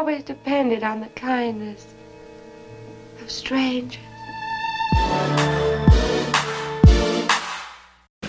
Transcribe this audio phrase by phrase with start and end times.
[0.00, 1.88] always depended on the kindness
[3.20, 4.00] of strangers.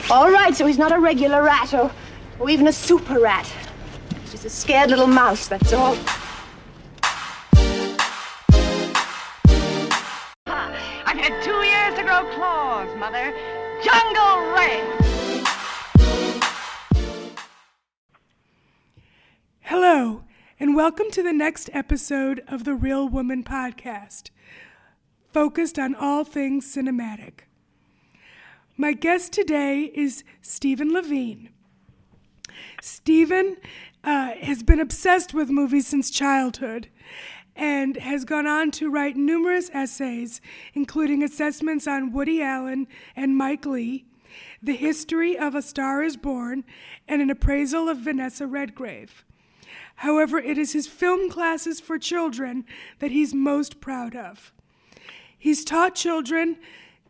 [0.09, 1.89] All right, so he's not a regular rat or,
[2.39, 3.49] or even a super rat.
[4.19, 5.95] He's just a scared little mouse, that's all.
[20.71, 24.29] And welcome to the next episode of the Real Woman Podcast,
[25.33, 27.41] focused on all things cinematic.
[28.77, 31.49] My guest today is Steven LaVigne.
[32.81, 33.57] Steven
[34.05, 36.87] uh, has been obsessed with movies since childhood
[37.53, 40.39] and has gone on to write numerous essays,
[40.73, 44.05] including assessments on Woody Allen and Mike Leigh,
[44.63, 46.63] the history of A Star is Born,
[47.09, 49.25] and an appraisal of Vanessa Redgrave.
[49.95, 52.65] However, it is his film classes for children
[52.99, 54.51] that he's most proud of.
[55.37, 56.57] He's taught children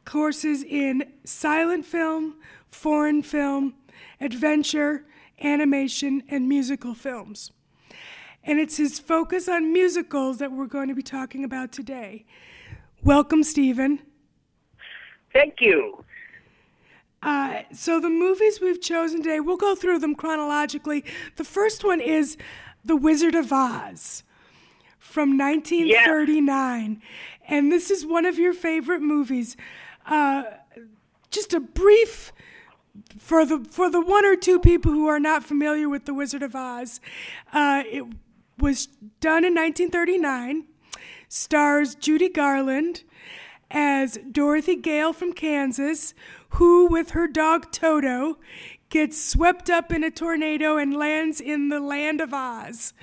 [0.06, 2.36] courses in silent film,
[2.70, 3.76] foreign film,
[4.20, 5.06] adventure,
[5.44, 7.52] animation, and musical films.
[8.44, 12.26] And it's his focus on musicals that we're going to be talking about today.
[13.04, 14.00] Welcome, Steven.
[15.32, 16.04] Thank you.
[17.24, 21.06] Uh, so, the movies we've chosen today, we'll go through them chronologically.
[21.36, 22.36] The first one is
[22.84, 24.24] The Wizard of Oz
[24.98, 27.02] from 1939.
[27.48, 29.58] And this is one of your favorite movies.
[30.06, 30.44] Uh,
[31.30, 32.32] just a brief
[33.18, 36.44] for the for the one or two people who are not familiar with the Wizard
[36.44, 37.00] of Oz,
[37.54, 38.06] uh, it
[38.58, 38.88] was
[39.20, 40.66] done in 1939.
[41.30, 43.04] Stars Judy Garland
[43.70, 46.14] as Dorothy Gale from Kansas,
[46.50, 48.38] who, with her dog Toto,
[48.92, 52.94] gets swept up in a tornado and lands in the land of Oz.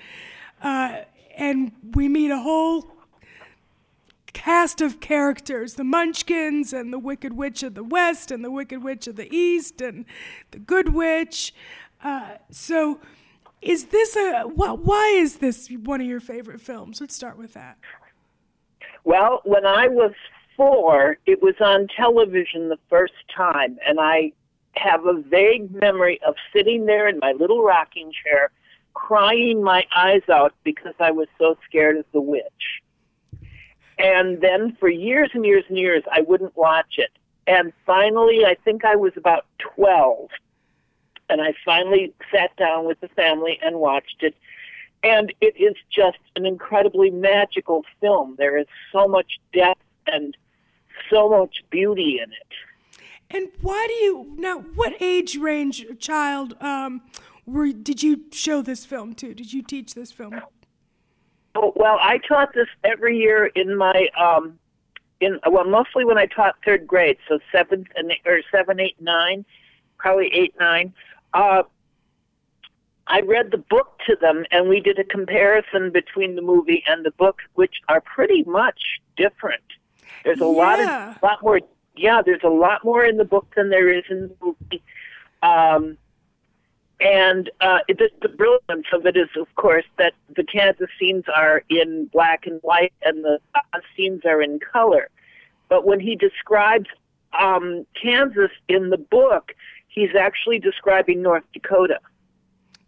[0.62, 0.98] Uh,
[1.36, 2.92] and we meet a whole
[4.33, 8.85] cast of characters the Munchkins and the Wicked Witch of the West and the Wicked
[8.85, 10.05] Witch of the East and
[10.52, 11.52] the Good Witch.
[12.05, 13.01] Uh, so,
[13.61, 17.01] is this a wh- why is this one of your favorite films?
[17.01, 17.79] Let's start with that.
[19.02, 20.12] Well, when I was
[20.57, 24.33] four, it was on television the first time, and I
[24.77, 28.51] have a vague memory of sitting there in my little rocking chair,
[28.95, 32.83] crying my eyes out because I was so scared of the witch.
[33.98, 37.11] And then for years and years and years, I wouldn't watch it.
[37.46, 39.46] And finally, I think I was about
[39.77, 40.29] 12.
[41.30, 44.35] And I finally sat down with the family and watched it.
[45.02, 48.36] And it is just an incredibly magical film.
[48.39, 50.36] There is so much depth and
[51.11, 52.52] so much beauty in it.
[53.30, 54.58] And why do you now?
[54.61, 57.02] What age range child um,
[57.44, 59.34] were did you show this film to?
[59.34, 60.40] Did you teach this film?
[61.55, 64.58] Oh, well, I taught this every year in my um,
[65.20, 69.44] in well, mostly when I taught third grade, so seventh and or seven, eight, nine,
[69.98, 70.94] probably eight, nine.
[71.34, 71.64] Uh,
[73.08, 77.05] I read the book to them, and we did a comparison between the movie and
[77.05, 78.80] the book, which are pretty much
[79.18, 79.62] different.
[80.24, 81.11] There's a lot Yeah.
[81.14, 81.61] of lot more.
[81.98, 84.83] Yeah, there's a lot more in the book than there is in the movie.
[85.42, 85.98] Um,
[87.01, 91.25] and uh, it, the, the brilliance of it is, of course, that the Kansas scenes
[91.35, 95.09] are in black and white, and the Oz scenes are in color.
[95.69, 96.86] But when he describes
[97.39, 99.53] um, Kansas in the book,
[99.89, 102.01] he's actually describing North Dakota.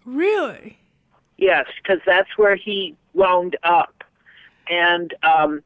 [0.04, 0.78] Really?
[1.36, 4.04] Yes, because that's where he wound up.
[4.68, 5.62] And um,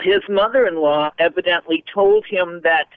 [0.00, 2.88] his mother in law evidently told him that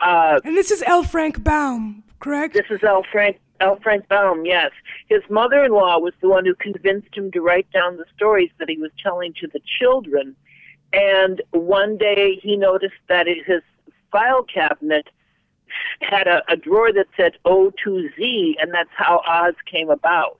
[0.00, 1.02] uh, And this is L.
[1.02, 2.54] Frank Baum, correct?
[2.54, 3.04] this is L.
[3.10, 3.78] Frank, L.
[3.82, 4.70] Frank Baum, yes.
[5.08, 8.50] His mother in law was the one who convinced him to write down the stories
[8.58, 10.36] that he was telling to the children.
[10.92, 13.62] And one day he noticed that his
[14.12, 15.08] file cabinet
[16.00, 20.38] had a, a drawer that said O2Z, and that's how Oz came about.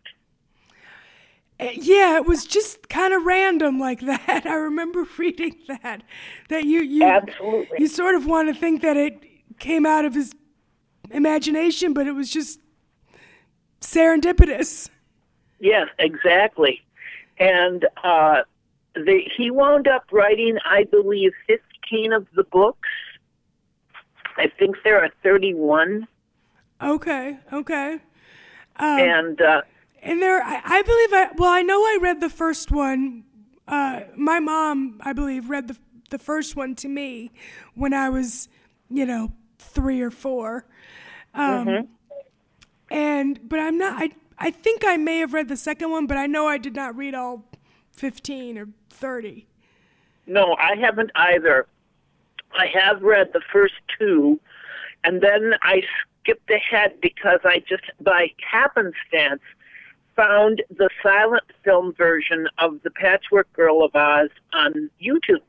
[1.60, 4.42] Uh, Yeah, it was just kind of random like that.
[4.46, 6.02] I remember reading that.
[6.48, 7.76] That you you Absolutely.
[7.78, 9.22] you sort of want to think that it
[9.58, 10.34] came out of his
[11.10, 12.60] imagination, but it was just
[13.80, 14.90] serendipitous.
[15.60, 16.80] Yes, exactly.
[17.38, 18.42] And uh,
[18.94, 22.88] the, he wound up writing, I believe, 15 of the books.
[24.36, 26.06] I think there are 31.
[26.82, 27.98] Okay, okay.
[28.76, 29.62] Um, and uh,
[30.04, 31.28] And there, I, I believe I.
[31.36, 33.24] Well, I know I read the first one.
[33.66, 35.76] Uh, my mom, I believe, read the
[36.10, 37.32] the first one to me
[37.74, 38.48] when I was,
[38.90, 40.66] you know, three or four.
[41.32, 41.88] Um,
[42.90, 44.00] And but I'm not.
[44.00, 46.76] I I think I may have read the second one, but I know I did
[46.76, 47.44] not read all
[47.92, 49.46] 15 or 30.
[50.26, 51.66] No, I haven't either.
[52.56, 54.38] I have read the first two,
[55.02, 55.82] and then I
[56.20, 59.42] skipped ahead because I just, by happenstance,
[60.16, 65.42] found the silent film version of The Patchwork Girl of Oz on YouTube,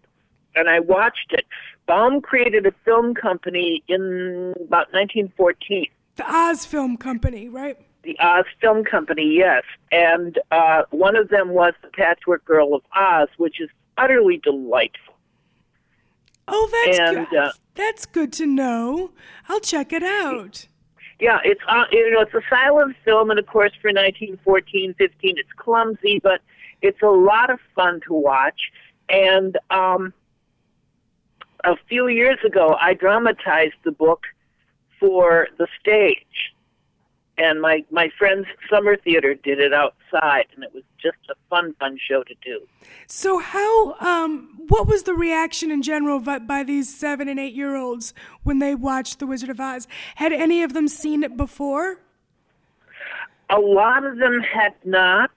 [0.55, 1.45] and I watched it.
[1.87, 5.87] Baum created a film company in about 1914.
[6.15, 7.77] The Oz Film Company, right?
[8.03, 9.63] The Oz Film Company, yes.
[9.91, 15.13] And uh, one of them was The Patchwork Girl of Oz, which is utterly delightful.
[16.47, 17.37] Oh, that's And, good.
[17.39, 19.11] uh, that's good to know.
[19.49, 20.67] I'll check it out.
[21.19, 25.37] Yeah, it's uh, you know it's a silent film, and of course for 1914, 15,
[25.37, 26.41] it's clumsy, but
[26.81, 28.71] it's a lot of fun to watch.
[29.07, 30.13] And um,
[31.63, 34.23] a few years ago, I dramatized the book
[34.99, 36.53] for the stage,
[37.37, 41.73] and my my friend's summer theater did it outside, and it was just a fun,
[41.79, 42.67] fun show to do.
[43.07, 47.53] So, how, um, what was the reaction in general by, by these seven and eight
[47.53, 49.87] year olds when they watched The Wizard of Oz?
[50.15, 51.99] Had any of them seen it before?
[53.49, 55.31] A lot of them had not.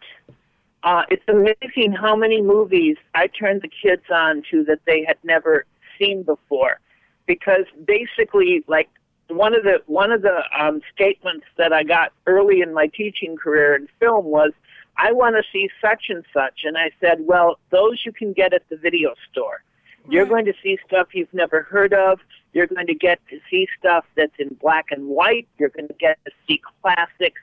[0.82, 5.18] Uh, it's amazing how many movies I turned the kids on to that they had
[5.24, 5.66] never
[5.98, 6.80] seen before,
[7.26, 8.88] because basically, like
[9.28, 13.36] one of the one of the um, statements that I got early in my teaching
[13.36, 14.52] career in film was,
[14.96, 18.52] "I want to see such and such," and I said, "Well, those you can get
[18.52, 19.62] at the video store.
[20.08, 22.20] You're going to see stuff you've never heard of.
[22.54, 25.46] You're going to get to see stuff that's in black and white.
[25.58, 27.40] You're going to get to see classics."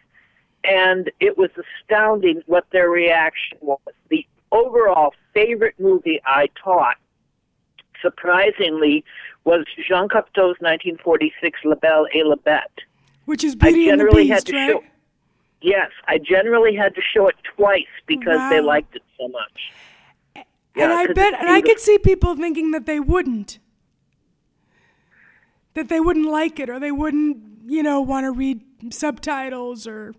[0.67, 1.49] and it was
[1.83, 3.79] astounding what their reaction was.
[4.09, 6.97] The overall favorite movie I taught,
[8.01, 9.03] surprisingly,
[9.43, 12.83] was Jean Cocteau's 1946 La Belle et la Bête.
[13.25, 14.71] Which is Beauty and the Beast, to right?
[14.71, 14.83] show.
[15.61, 19.73] Yes, I generally had to show it twice because they liked it so much.
[20.35, 20.45] and
[20.75, 23.59] Yeah, I bet, and I could see people thinking that they wouldn't.
[25.73, 27.37] That they wouldn't like it or they wouldn't,
[27.67, 28.61] you know, want to read
[28.91, 30.13] subtitles or.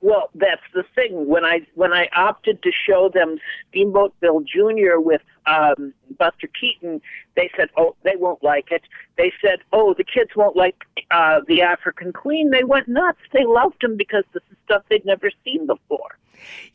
[0.00, 1.26] Well, that's the thing.
[1.26, 3.38] When I when I opted to show them
[3.70, 4.98] Steamboat Bill Jr.
[4.98, 7.00] with um, Buster Keaton,
[7.36, 8.82] they said, "Oh, they won't like it."
[9.16, 10.76] They said, "Oh, the kids won't like
[11.10, 13.20] uh, the African Queen." They went nuts.
[13.32, 16.18] They loved him because this is stuff they'd never seen before.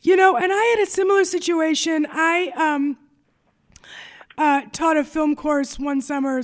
[0.02, 2.06] You know, and I had a similar situation.
[2.10, 2.98] I um,
[4.36, 6.42] uh, taught a film course one summer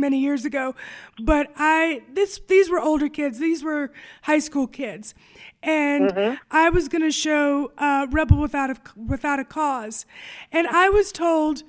[0.00, 0.74] many years ago,
[1.18, 3.38] but I this these were older kids.
[3.38, 3.90] These were
[4.22, 5.14] high school kids,
[5.62, 10.06] and I was going to show uh, Rebel Without a Without a Cause,
[10.52, 11.62] and I was told.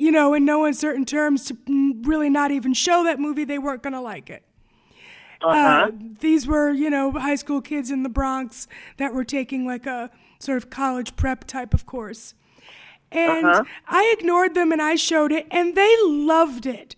[0.00, 1.56] You know, in no uncertain terms, to
[2.02, 4.44] really not even show that movie, they weren't going to like it.
[5.42, 5.90] Uh,
[6.20, 8.68] these were, you know, high school kids in the Bronx
[8.98, 10.08] that were taking like a
[10.38, 12.34] sort of college prep type of course.
[13.10, 13.44] And
[13.88, 16.94] I ignored them and I showed it, and they loved it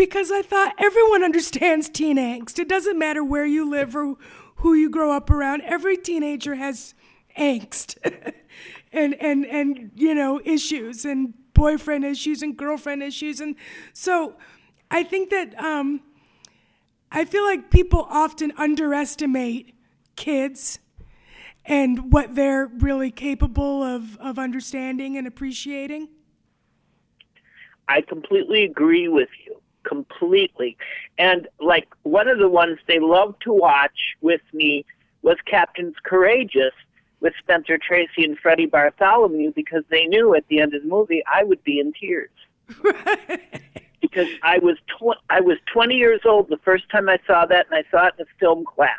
[0.00, 2.58] because I thought everyone understands teen angst.
[2.58, 4.16] It doesn't matter where you live or
[4.56, 5.60] who you grow up around.
[5.60, 6.94] Every teenager has
[7.36, 7.98] angst
[8.94, 13.56] and and and you know issues and boyfriend issues and girlfriend issues and
[13.92, 14.36] so
[14.90, 16.00] I think that um,
[17.12, 19.74] I feel like people often underestimate
[20.16, 20.78] kids
[21.66, 26.08] and what they're really capable of, of understanding and appreciating.
[27.86, 29.59] I completely agree with you.
[29.84, 30.76] Completely.
[31.18, 34.84] And like one of the ones they loved to watch with me
[35.22, 36.72] was Captains Courageous
[37.20, 41.22] with Spencer Tracy and Freddie Bartholomew because they knew at the end of the movie
[41.30, 42.30] I would be in tears.
[44.00, 47.66] because I was tw- I was 20 years old the first time I saw that
[47.70, 48.98] and I saw it in a film class.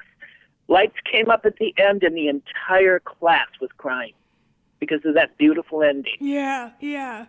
[0.68, 4.14] Lights came up at the end and the entire class was crying
[4.80, 6.18] because of that beautiful ending.
[6.20, 7.26] Yeah, yeah.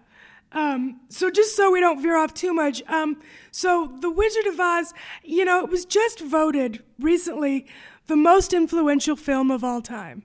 [0.52, 4.60] Um, so just so we don't veer off too much, um, so The Wizard of
[4.60, 4.92] Oz,
[5.24, 7.66] you know, it was just voted recently
[8.06, 10.24] the most influential film of all time.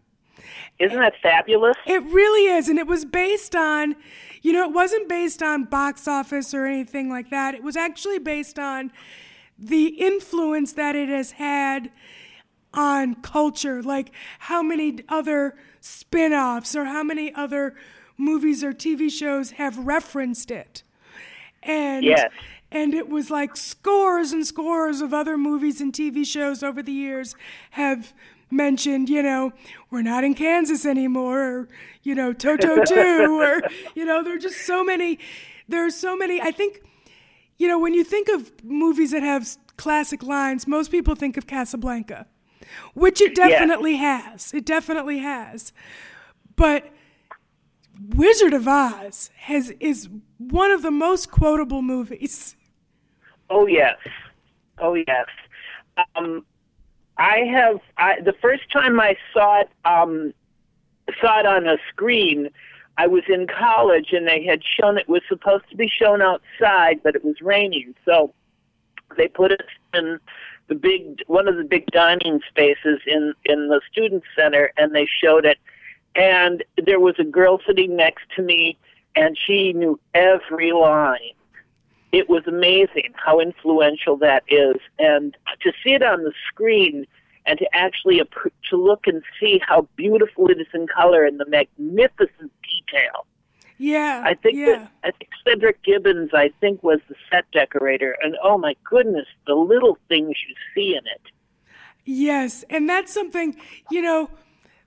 [0.79, 1.77] Isn't that fabulous?
[1.85, 3.95] It really is, and it was based on,
[4.41, 7.55] you know, it wasn't based on box office or anything like that.
[7.55, 8.91] It was actually based on
[9.57, 11.89] the influence that it has had
[12.73, 17.75] on culture, like how many other spin offs or how many other
[18.17, 20.83] movies or TV shows have referenced it.
[21.63, 22.31] And Yes.
[22.71, 26.91] and it was like scores and scores of other movies and TV shows over the
[26.91, 27.35] years
[27.71, 28.13] have
[28.49, 29.51] mentioned, you know,
[29.91, 31.67] we're not in Kansas anymore, or,
[32.03, 33.61] you know, Toto 2, or,
[33.95, 35.19] you know, there are just so many,
[35.67, 36.41] there are so many.
[36.41, 36.81] I think,
[37.57, 41.45] you know, when you think of movies that have classic lines, most people think of
[41.45, 42.25] Casablanca,
[42.93, 44.53] which it definitely has.
[44.53, 45.73] It definitely has.
[46.55, 46.89] But
[47.99, 52.55] Wizard of Oz has is one of the most quotable movies.
[53.49, 53.97] Oh yes,
[54.79, 55.27] oh yes.
[56.15, 56.45] Um,
[57.17, 60.33] I have I, the first time I saw it um,
[61.21, 62.49] saw it on a screen.
[62.97, 67.01] I was in college and they had shown it was supposed to be shown outside,
[67.03, 68.33] but it was raining, so
[69.15, 69.61] they put it
[69.93, 70.19] in
[70.67, 75.07] the big one of the big dining spaces in in the student center, and they
[75.07, 75.57] showed it.
[76.17, 78.77] And there was a girl sitting next to me,
[79.15, 81.19] and she knew every line.
[82.11, 87.05] It was amazing how influential that is, and to see it on the screen
[87.45, 88.21] and to actually
[88.69, 93.25] to look and see how beautiful it is in color and the magnificent detail.
[93.77, 94.65] Yeah, I think yeah.
[94.65, 99.27] that I think Cedric Gibbons, I think, was the set decorator, and oh my goodness,
[99.45, 101.21] the little things you see in it.
[102.03, 103.55] Yes, and that's something
[103.91, 104.29] you know.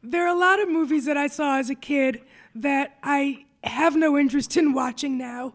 [0.02, 2.22] There are a lot of movies that I saw as a kid
[2.54, 5.54] that I have no interest in watching now.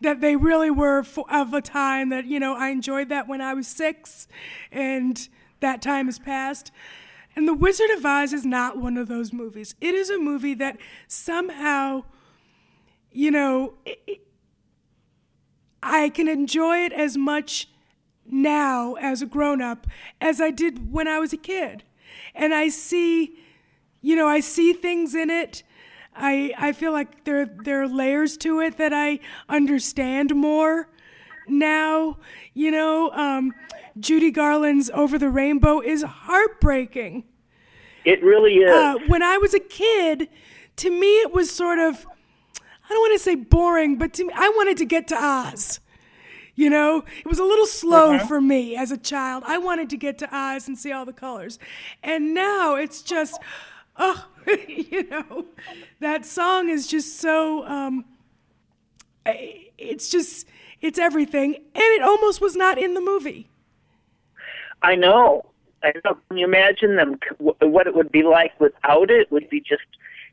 [0.00, 3.54] That they really were of a time that you know I enjoyed that when I
[3.54, 4.28] was six,
[4.70, 6.70] and that time has passed.
[7.34, 9.74] And The Wizard of Oz is not one of those movies.
[9.80, 12.04] It is a movie that somehow,
[13.10, 14.22] you know, it,
[15.82, 17.68] I can enjoy it as much
[18.24, 19.86] now as a grown up
[20.20, 21.84] as I did when I was a kid.
[22.38, 23.36] And I see,
[24.00, 25.64] you know, I see things in it.
[26.14, 29.18] I, I feel like there, there are layers to it that I
[29.48, 30.88] understand more
[31.48, 32.18] now.
[32.54, 33.52] You know, um,
[33.98, 37.24] Judy Garland's Over the Rainbow is heartbreaking.
[38.04, 38.70] It really is.
[38.70, 40.28] Uh, when I was a kid,
[40.76, 42.06] to me it was sort of,
[42.60, 45.80] I don't want to say boring, but to me, I wanted to get to Oz.
[46.58, 48.26] You know, it was a little slow Uh-huh.
[48.26, 49.44] for me as a child.
[49.46, 51.56] I wanted to get to Oz and see all the colors.
[52.02, 53.40] And now it's just,
[53.96, 54.26] oh,
[54.66, 55.46] you know,
[56.00, 58.04] that song is just so, um,
[59.24, 60.48] it's just,
[60.80, 61.54] it's everything.
[61.54, 63.48] And it almost was not in the movie.
[64.82, 65.46] I know.
[65.84, 66.18] I know.
[66.28, 67.20] Can you imagine them?
[67.38, 69.82] What it would be like without it would be just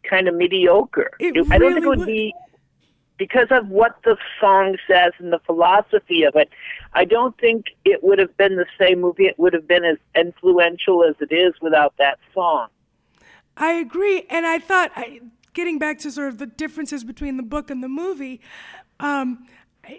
[0.10, 1.12] kind of mediocre.
[1.20, 2.08] It I don't think really it would, would.
[2.08, 2.34] be
[3.18, 6.50] because of what the song says and the philosophy of it.
[6.94, 9.26] I don't think it would have been the same movie.
[9.26, 12.68] It would have been as influential as it is without that song.
[13.58, 15.22] I agree, and I thought, I,
[15.54, 18.42] getting back to sort of the differences between the book and the movie,
[19.00, 19.48] um,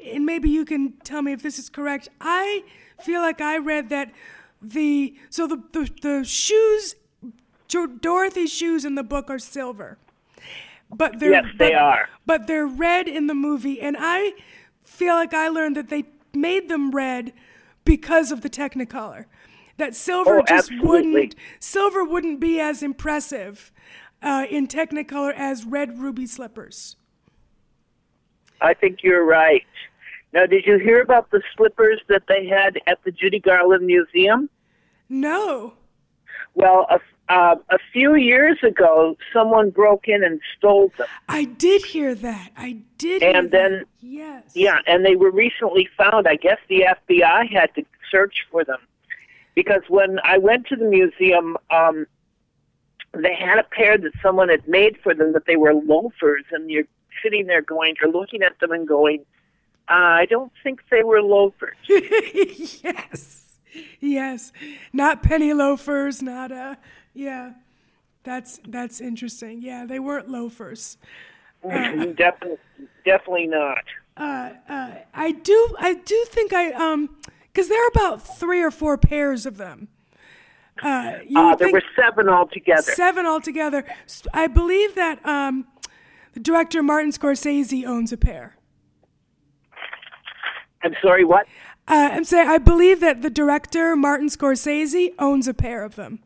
[0.04, 2.08] and maybe you can tell me if this is correct.
[2.20, 2.64] I
[3.00, 4.12] feel like I read that
[4.60, 6.96] the so the the, the shoes,
[7.68, 9.96] Dorothy's shoes in the book are silver,
[10.94, 12.08] but they're Yes, they but- are.
[12.26, 14.32] but they're red in the movie, and I
[14.84, 17.32] feel like I learned that they made them red
[17.84, 19.26] because of the Technicolor.
[19.78, 20.88] That silver Oh, just absolutely.
[21.12, 23.70] wouldn't silver wouldn't be as impressive
[24.22, 26.96] uh, in Technicolor as red ruby slippers.
[28.60, 29.66] I think you're right.
[30.32, 34.48] Now, did you hear about the slippers that they had at the Judy Garland Museum?
[35.08, 35.74] No.
[36.54, 41.06] Well, a, uh, a few years ago, someone broke in and stole them.
[41.28, 42.50] I did hear that.
[42.56, 43.22] I did.
[43.22, 43.70] hear And that.
[43.70, 44.44] then- yes.
[44.54, 46.28] Yeah, and they were recently found.
[46.28, 48.78] I guess the FBI had to search for them
[49.54, 52.06] because when I went to the museum, um,
[53.12, 56.70] they had a pair that someone had made for them, that they were loafers, and
[56.70, 56.84] you're
[57.22, 59.24] sitting there going, you're looking at them and going,
[59.88, 61.76] uh, I don't think they were loafers.
[61.88, 63.42] yes.
[64.00, 64.52] Yes.
[64.92, 66.22] Not penny loafers.
[66.22, 66.76] Not uh.
[67.16, 67.52] Yeah.
[68.26, 69.62] That's that's interesting.
[69.62, 70.98] Yeah, they weren't loafers.
[71.62, 72.58] definitely,
[73.04, 73.84] definitely not.
[74.16, 78.72] Uh, uh, I do I do think I um because there are about three or
[78.72, 79.88] four pairs of them.
[80.82, 82.82] Uh, you Uh, there were seven altogether.
[82.82, 83.84] Seven altogether.
[84.34, 85.66] I believe that um,
[86.34, 88.56] the director Martin Scorsese owns a pair.
[90.82, 91.46] I'm sorry, what?
[91.88, 96.18] Uh, I'm saying I believe that the director Martin Scorsese owns a pair of them.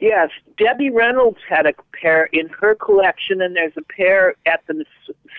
[0.00, 4.84] Yes, Debbie Reynolds had a pair in her collection, and there's a pair at the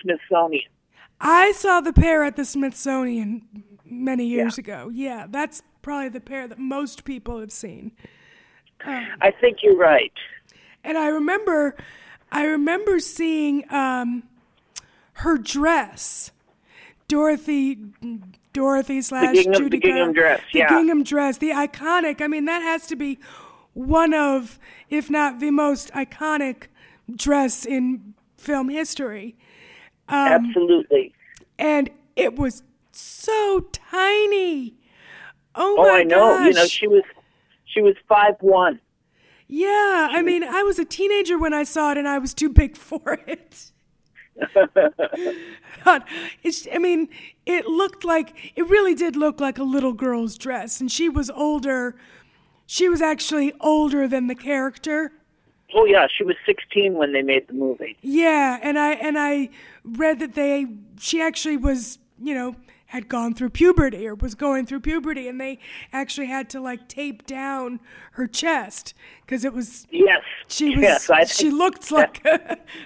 [0.00, 0.70] Smithsonian.
[1.20, 4.90] I saw the pair at the Smithsonian many years ago.
[4.92, 7.92] Yeah, that's probably the pair that most people have seen.
[8.84, 10.12] I think you're right.
[10.84, 11.76] And I remember,
[12.30, 14.24] I remember seeing um,
[15.14, 16.32] her dress,
[17.06, 17.78] Dorothy,
[18.52, 20.68] Dorothy slash gingham- Judy the gingham dress, the yeah.
[20.68, 22.20] gingham dress, the iconic.
[22.20, 23.18] I mean, that has to be
[23.74, 24.58] one of,
[24.90, 26.64] if not the most iconic
[27.14, 29.36] dress in film history.
[30.08, 31.14] Um, Absolutely.
[31.58, 34.74] And it was so tiny.
[35.54, 36.38] Oh, Oh, my I know.
[36.40, 37.02] You know, she was
[37.64, 38.80] she was five one.
[39.48, 42.48] Yeah, I mean, I was a teenager when I saw it, and I was too
[42.48, 43.70] big for it.
[46.42, 47.08] it's, I mean,
[47.44, 51.30] it looked like it really did look like a little girl's dress, and she was
[51.30, 51.96] older.
[52.66, 55.12] She was actually older than the character.
[55.74, 57.96] Oh yeah, she was 16 when they made the movie.
[58.02, 59.48] Yeah, and I and I
[59.84, 60.66] read that they
[60.98, 62.56] she actually was, you know,
[62.92, 65.58] had gone through puberty or was going through puberty and they
[65.94, 67.80] actually had to like tape down
[68.12, 68.92] her chest
[69.24, 72.22] because it was yes she was yes, she looked like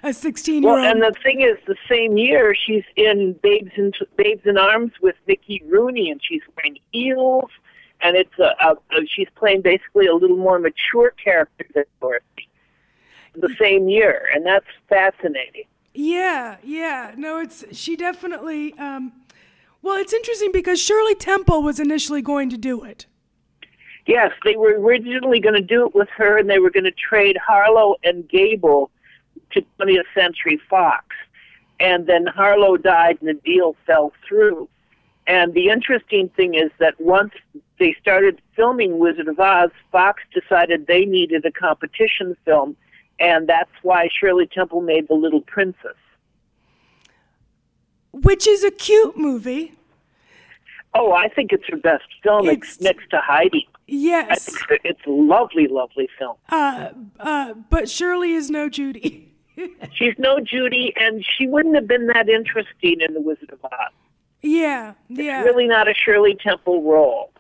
[0.05, 3.73] a 16 year old well and the thing is the same year she's in babes
[3.77, 7.51] in babes in arms with Mickey Rooney and she's wearing heels
[8.03, 12.49] and it's a, a, a she's playing basically a little more mature character than Dorothy
[13.35, 19.13] the same year and that's fascinating yeah yeah no it's she definitely um
[19.87, 23.07] well, it's interesting because Shirley Temple was initially going to do it.
[24.05, 26.91] Yes, they were originally going to do it with her, and they were going to
[26.91, 28.91] trade Harlow and Gable
[29.53, 31.07] to 20th Century Fox.
[31.79, 34.69] And then Harlow died, and the deal fell through.
[35.27, 37.33] And the interesting thing is that once
[37.79, 42.77] they started filming Wizard of Oz, Fox decided they needed a competition film,
[43.19, 45.97] and that's why Shirley Temple made The Little Princess
[48.23, 49.75] which is a cute movie.
[50.95, 53.69] Oh, I think it's her best film it's, next to Heidi.
[53.87, 54.49] Yes,
[54.83, 56.37] it's a lovely, lovely film.
[56.49, 56.91] Uh,
[57.21, 59.35] uh, but Shirley is no Judy.
[59.93, 63.93] She's no Judy, and she wouldn't have been that interesting in The Wizard of Oz.
[64.47, 65.41] Yeah, yeah.
[65.41, 67.33] It's really not a Shirley Temple role.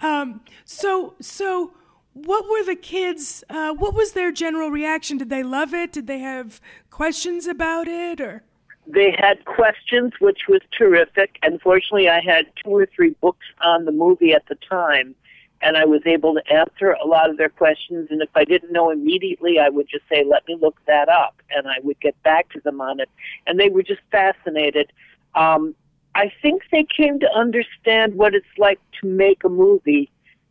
[0.00, 0.40] Um.
[0.64, 1.72] So, so
[2.12, 3.44] what were the kids?
[3.48, 5.18] Uh, what was their general reaction?
[5.18, 5.92] Did they love it?
[5.92, 6.60] Did they have
[6.90, 8.42] questions about it, or?
[8.86, 11.38] they had questions, which was terrific.
[11.42, 15.14] Unfortunately, I had two or three books on the movie at the time,
[15.62, 18.08] and I was able to answer a lot of their questions.
[18.10, 21.40] And if I didn't know immediately, I would just say, let me look that up,
[21.50, 23.08] and I would get back to them on it.
[23.46, 24.92] And they were just fascinated.
[25.34, 25.74] Um,
[26.14, 30.10] I think they came to understand what it's like to make a movie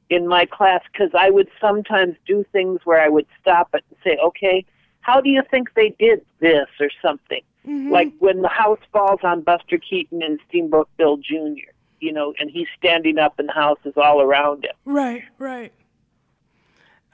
[0.10, 3.98] in my class because I would sometimes do things where I would stop it and
[4.04, 4.66] say, okay,
[5.02, 7.42] how do you think they did this or something?
[7.68, 7.92] Mm-hmm.
[7.92, 12.50] Like when the house falls on Buster Keaton and Steamboat Bill Jr., you know, and
[12.50, 14.74] he's standing up and the house is all around him.
[14.86, 15.72] Right, right.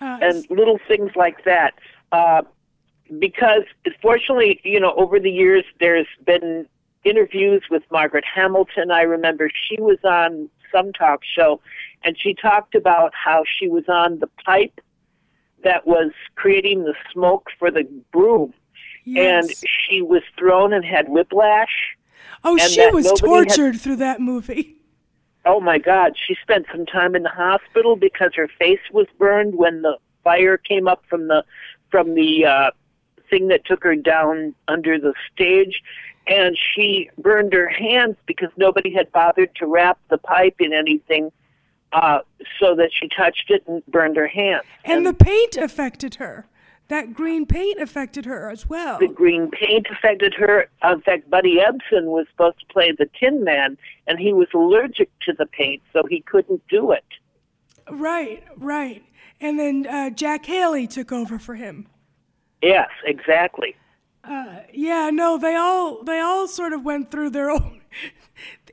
[0.01, 1.75] Uh, and little things like that.
[2.12, 2.41] Uh,
[3.19, 3.63] because
[4.01, 6.67] fortunately, you know, over the years, there's been
[7.03, 8.91] interviews with Margaret Hamilton.
[8.91, 11.62] I remember she was on some talk show
[12.03, 14.79] and she talked about how she was on the pipe
[15.63, 18.53] that was creating the smoke for the broom
[19.09, 19.47] Yes.
[19.47, 21.95] And she was thrown and had whiplash.
[22.43, 23.81] Oh, she was tortured had...
[23.81, 24.75] through that movie.
[25.45, 26.13] Oh my God!
[26.27, 30.57] She spent some time in the hospital because her face was burned when the fire
[30.57, 31.43] came up from the
[31.89, 32.71] from the uh,
[33.29, 35.81] thing that took her down under the stage,
[36.27, 41.31] and she burned her hands because nobody had bothered to wrap the pipe in anything,
[41.93, 42.19] uh,
[42.59, 44.63] so that she touched it and burned her hands.
[44.85, 46.47] And, and the paint affected her
[46.89, 48.99] that green paint affected her as well.
[48.99, 50.67] The green paint affected her.
[50.83, 55.09] In fact, Buddy Ebsen was supposed to play the Tin Man, and he was allergic
[55.21, 57.05] to the paint, so he couldn't do it.
[57.89, 59.03] Right, right.
[59.39, 61.87] And then uh, Jack Haley took over for him.
[62.62, 63.76] Yes, exactly.
[64.24, 67.82] Uh, yeah, no, they all they all sort of went through their own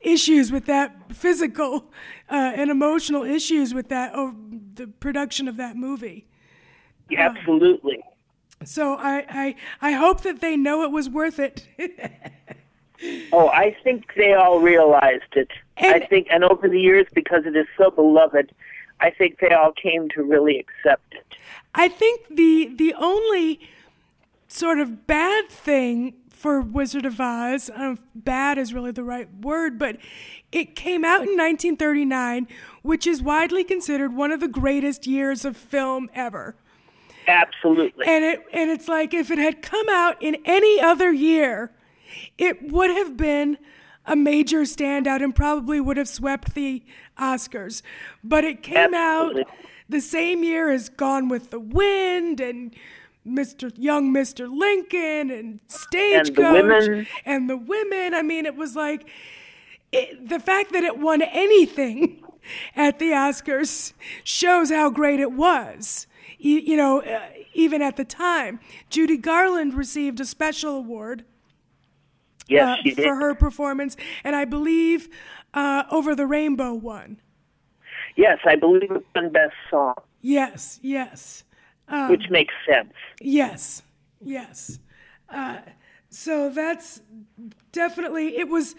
[0.01, 1.91] issues with that physical
[2.29, 4.35] uh, and emotional issues with that oh,
[4.75, 6.27] the production of that movie.
[7.15, 8.03] Absolutely.
[8.63, 11.67] So I, I I hope that they know it was worth it.
[13.31, 15.49] oh, I think they all realized it.
[15.77, 18.51] And, I think, and over the years, because it is so beloved,
[18.99, 21.35] I think they all came to really accept it.
[21.75, 23.59] I think the the only
[24.47, 27.69] sort of bad thing for Wizard of Oz,
[28.13, 29.97] bad is really the right word, but
[30.51, 32.47] it came out in 1939,
[32.83, 36.55] which is widely considered one of the greatest years of film ever.
[37.27, 38.05] Absolutely.
[38.05, 41.71] And it and it's like if it had come out in any other year,
[42.37, 43.57] it would have been
[44.07, 46.83] a major standout and probably would have swept the
[47.19, 47.81] Oscars.
[48.23, 49.41] But it came Absolutely.
[49.43, 49.47] out
[49.89, 52.73] the same year as Gone with the Wind and
[53.27, 53.71] Mr.
[53.77, 54.49] Young Mr.
[54.49, 58.13] Lincoln and Stagecoach and, and the women.
[58.13, 59.09] I mean, it was like
[59.91, 62.23] it, the fact that it won anything
[62.75, 63.93] at the Oscars
[64.23, 66.07] shows how great it was
[66.39, 68.59] you know, uh, even at the time.
[68.89, 71.25] Judy Garland received a special award
[72.49, 75.09] yes, uh, for her performance, and I believe
[75.53, 77.21] uh, Over the Rainbow won.
[78.15, 79.93] Yes, I believe it won Best Song.
[80.21, 81.43] Yes, yes.
[81.87, 82.93] Um, which makes sense.
[83.21, 83.83] Yes,
[84.23, 84.79] yes.
[85.29, 85.59] Uh,
[86.09, 87.01] so that's
[87.71, 88.75] definitely it was.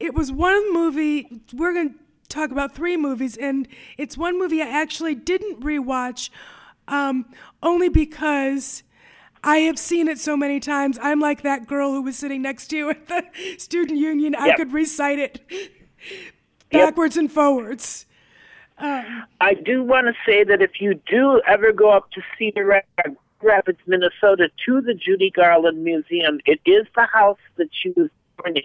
[0.00, 1.42] It was one movie.
[1.52, 1.94] We're going to
[2.28, 6.30] talk about three movies, and it's one movie I actually didn't rewatch,
[6.86, 7.26] um,
[7.62, 8.82] only because.
[9.48, 10.98] I have seen it so many times.
[11.00, 13.24] I'm like that girl who was sitting next to you at the
[13.56, 14.34] student union.
[14.34, 14.56] I Yep.
[14.58, 15.40] could recite it
[16.70, 16.70] Yep.
[16.70, 18.04] backwards and forwards.
[18.76, 22.66] Um, I do want to say that if you do ever go up to Cedar
[22.66, 28.10] Rap- Rapids, Minnesota, to the Judy Garland Museum, it is the house that she was
[28.36, 28.62] born in.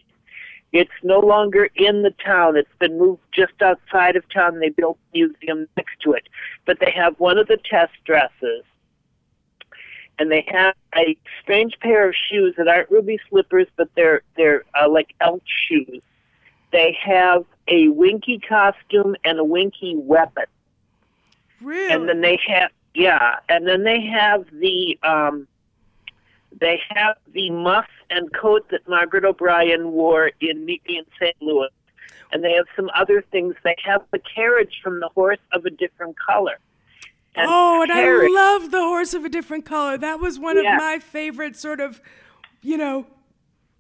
[0.74, 2.58] It's no longer in the town.
[2.58, 4.60] It's been moved just outside of town.
[4.60, 6.28] They built a museum next to it.
[6.66, 8.66] But they have one of the test dresses.
[10.20, 14.64] And they have a strange pair of shoes that aren't ruby slippers, but they're they're
[14.80, 16.02] uh, like elk shoes.
[16.72, 20.46] They have a Winkie costume and a Winkie weapon
[21.62, 21.94] Really?
[21.94, 25.48] and then they have yeah, and then they have the um,
[26.60, 31.36] they have the muff and coat that Margaret O'Brien wore in Meet Me in St.
[31.42, 31.70] Louis,
[32.32, 33.56] and they have some other things.
[33.64, 36.60] They have the carriage from the horse of a different color.
[37.36, 39.98] And oh, and carriage- I love the horse of a different color.
[39.98, 40.76] That was one Yeah.
[40.76, 42.00] of my favorite sort of,
[42.62, 43.08] you know,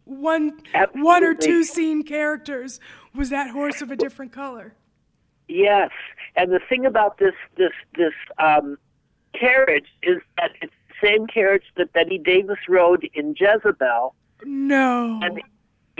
[0.05, 0.59] one
[0.93, 2.79] one or two scene characters
[3.15, 4.73] was that horse of a different color.
[5.47, 5.91] Yes,
[6.35, 8.77] and the thing about this this this um,
[9.33, 14.15] carriage is that it's the same carriage that Bette Davis rode in Jezebel.
[14.45, 15.19] No.
[15.23, 15.41] And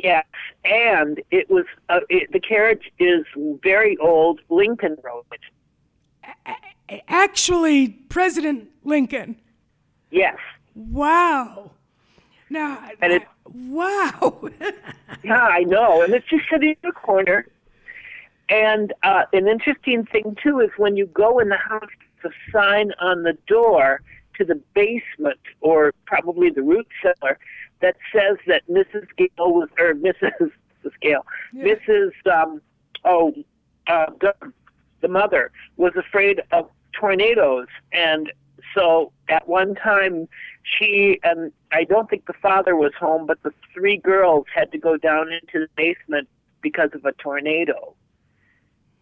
[0.03, 0.25] yes,
[0.65, 3.25] and it was uh, it, the carriage is
[3.61, 4.41] very old.
[4.49, 5.39] Lincoln rode it.
[7.07, 9.37] Actually, President Lincoln.
[10.11, 10.37] Yes,
[10.75, 11.71] Wow.
[12.49, 14.49] Now, And it- wow.
[15.23, 17.47] yeah, I know, and it's just sitting in the corner.
[18.49, 21.87] And uh, an interesting thing too is when you go in the house,
[22.21, 24.01] there's a sign on the door
[24.37, 27.37] to the basement or probably the root cellar
[27.81, 29.07] that says that Mrs.
[29.17, 30.31] Gale was or Mrs.
[30.83, 30.91] Mrs.
[31.01, 31.63] Gale, Yeah.
[31.75, 32.11] Mrs.
[32.31, 32.61] Um,
[33.05, 33.33] oh,
[33.87, 34.53] uh, Gumm,
[35.03, 38.31] the mother was afraid of tornadoes, and
[38.73, 40.27] so at one time
[40.63, 44.79] she and I don't think the father was home, but the three girls had to
[44.79, 46.27] go down into the basement
[46.61, 47.95] because of a tornado.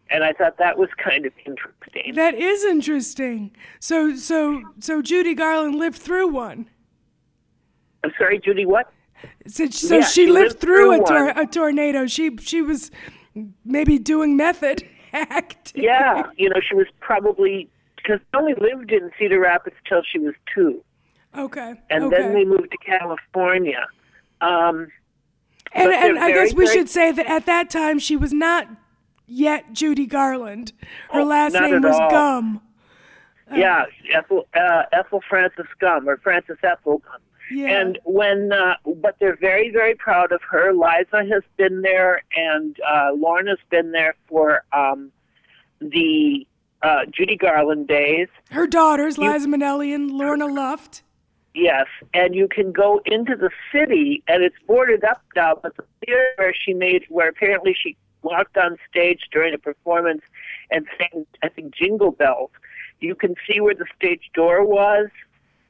[0.10, 2.16] And I thought that was kind of interesting.
[2.16, 3.52] that is interesting.
[3.80, 6.68] So, so, so Judy Garland lived through one.
[8.04, 8.66] I'm sorry, Judy.
[8.66, 8.92] What?
[9.48, 12.08] So, so Yeah, she lived, lived through, through a, tor- a tornado.
[12.08, 12.92] She she was
[13.64, 14.84] maybe doing method
[15.14, 15.84] acting.
[15.84, 20.20] Yeah, you know, she was probably because she only lived in Cedar Rapids till she
[20.20, 20.84] was two,
[21.38, 21.76] Okay.
[21.90, 22.18] and okay.
[22.18, 23.86] then they moved to California.
[24.42, 24.92] Um,
[25.74, 28.68] and and I guess we very- should say that at that time she was not
[29.28, 30.74] yet Judy Garland.
[31.12, 32.12] Her Oh, last name was all.
[32.12, 32.62] Gumm.
[33.54, 37.20] yeah, Ethel, uh, Ethel Frances Gumm or Frances Ethel Gumm.
[37.52, 37.82] Yeah.
[37.82, 40.74] And when, uh, but they're very, very proud of her.
[40.74, 45.12] Liza has been there, and uh, Lorna's been there for um,
[45.80, 46.48] the
[46.82, 48.28] uh, Judy Garland days.
[48.50, 51.04] Her daughters, Liza Minnelli and Lorna Luft.
[51.54, 55.60] Yes, and you can go into the city, and it's boarded up now.
[55.62, 60.22] But the theater where she made, where apparently she walked on stage during a performance
[60.70, 62.52] and sang, I think, Jingle Bells.
[63.02, 65.10] You can see where the stage door was,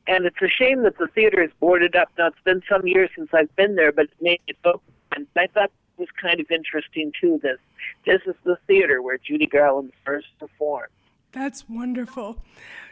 [0.07, 2.09] and it's a shame that the theater is boarded up.
[2.17, 4.81] Now it's been some years since I've been there, but it made it open.
[5.15, 7.39] And I thought it was kind of interesting too.
[7.41, 7.57] This,
[8.05, 10.89] this is the theater where Judy Garland first performed.
[11.31, 12.37] That's wonderful.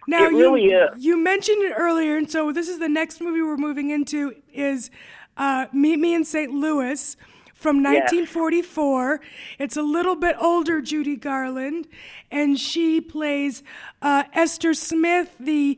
[0.07, 1.03] Now It really you, is.
[1.03, 4.89] you mentioned it earlier, and so this is the next movie we're moving into is
[5.37, 6.51] uh, Meet Me in St.
[6.51, 7.17] Louis
[7.53, 9.19] from 1944.
[9.59, 11.87] It's a little bit older Judy Garland,
[12.31, 13.61] and she plays
[14.01, 15.77] uh, Esther Smith, the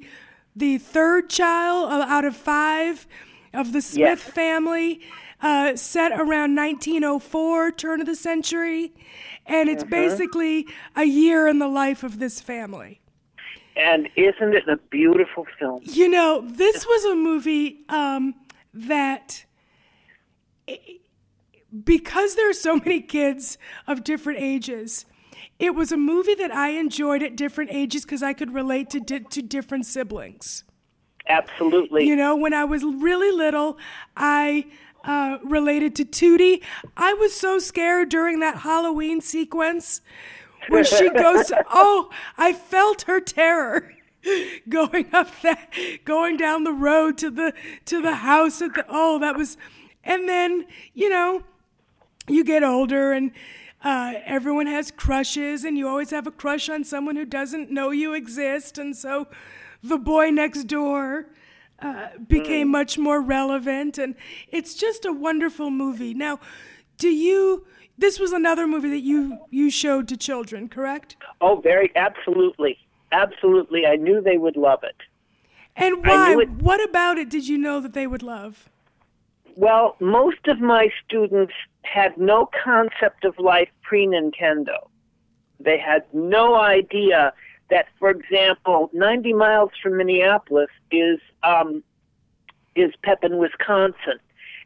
[0.55, 3.07] the third child out of five
[3.53, 4.33] of the Smith Yes.
[4.33, 5.01] family,
[5.41, 8.93] uh, set around 1904, turn of the century,
[9.45, 13.01] and it's basically a year in the life of this family.
[13.75, 15.79] And isn't it a beautiful film?
[15.83, 18.35] You know, this was a movie um,
[18.73, 19.45] that,
[21.83, 25.05] because there are so many kids of different ages,
[25.61, 28.99] it was a movie that I enjoyed at different ages because I could relate to
[28.99, 30.63] di- to different siblings.
[31.27, 32.07] Absolutely.
[32.07, 33.77] You know, when I was really little,
[34.17, 34.65] I
[35.03, 36.63] uh, related to Tootie.
[36.97, 40.01] I was so scared during that Halloween sequence
[40.67, 41.51] where she goes.
[41.69, 43.93] oh, I felt her terror
[44.69, 45.71] going up that,
[46.05, 47.53] going down the road to the
[47.85, 48.83] to the house at the.
[48.89, 49.57] Oh, that was,
[50.03, 51.43] and then you know,
[52.27, 53.31] you get older and.
[53.83, 57.89] Uh, everyone has crushes, and you always have a crush on someone who doesn't know
[57.89, 59.27] you exist, and so
[59.81, 61.25] the boy next door
[61.79, 62.71] uh, became Mm.
[62.71, 64.13] much more relevant, and
[64.49, 66.13] it's just a wonderful movie.
[66.13, 66.39] Now,
[66.97, 67.65] do you?
[67.97, 71.17] This was another movie that you you showed to children, correct?
[71.39, 72.77] Oh, very absolutely,
[73.11, 73.87] absolutely.
[73.87, 74.95] I knew they would love it.
[75.75, 76.35] And why?
[76.35, 78.69] What about it did you know that they would love?
[79.55, 84.87] Well, most of my students had no concept of life pre Nintendo.
[85.59, 87.33] They had no idea
[87.69, 91.83] that, for example, 90 miles from Minneapolis is um,
[92.75, 94.19] is Pepin, Wisconsin,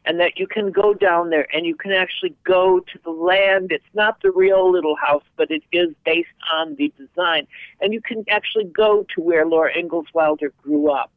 [0.06, 3.72] and that you can go down there and you can actually go to the land.
[3.72, 7.48] It's not the real little house, but it is based on the design,
[7.82, 11.12] and you can actually go to where Laura Ingalls Wilder grew up,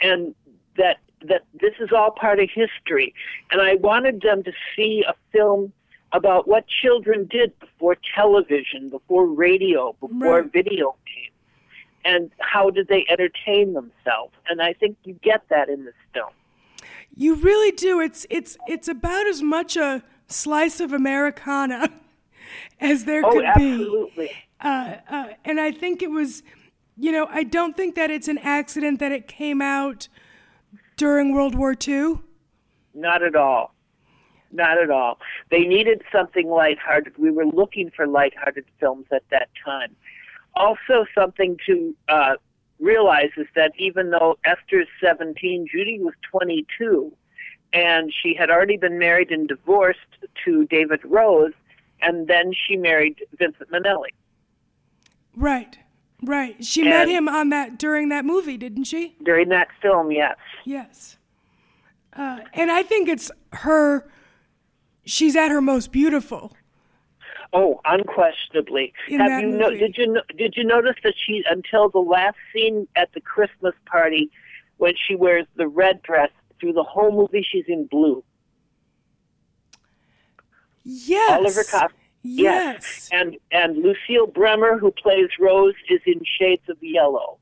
[0.00, 0.34] and
[0.76, 3.14] that that this is all part of history.
[3.50, 5.72] And I wanted them to see a film
[6.12, 10.52] about what children did before television, before radio, before Right.
[10.52, 11.34] video games,
[12.04, 14.32] and how did they entertain themselves.
[14.48, 16.30] And I think you get that in this film.
[17.14, 18.00] You really do.
[18.00, 21.88] It's it's it's about as much a slice of Americana
[22.80, 24.26] as there Oh, could absolutely.
[24.26, 24.32] be.
[24.60, 26.42] Uh, uh, and I think it was,
[26.96, 30.08] you know, I don't think that it's an accident that it came out
[30.96, 32.20] during World War II.
[32.94, 33.74] Not at all.
[34.52, 35.18] Not at all.
[35.50, 37.18] They needed something lighthearted.
[37.18, 39.94] We were looking for lighthearted films at that time.
[40.54, 42.34] Also, something to uh,
[42.80, 47.12] realize is that even though Esther's 17, Judy was 22,
[47.72, 49.98] and she had already been married and divorced
[50.44, 51.52] to David Rose,
[52.00, 54.08] and then she married Vincent Minnelli.
[55.36, 55.78] Right,
[56.22, 56.64] right.
[56.64, 59.16] She met him on that during that movie, didn't she?
[59.22, 60.36] During that film, yes.
[60.64, 61.16] Yes.
[62.12, 64.08] Uh, and I think it's her.
[65.04, 66.56] She's at her most beautiful.
[67.52, 68.92] Oh, unquestionably.
[69.08, 72.88] In Have you no, did you did you notice that she until the last scene
[72.96, 74.30] at the Christmas party
[74.78, 78.22] when she wears the red dress through the whole movie she's in blue.
[80.84, 81.32] Yes.
[81.32, 81.94] Oliver Cost.
[82.26, 83.08] Yes.
[83.12, 87.38] And and Lucille Bremer who plays Rose is in shades of yellow.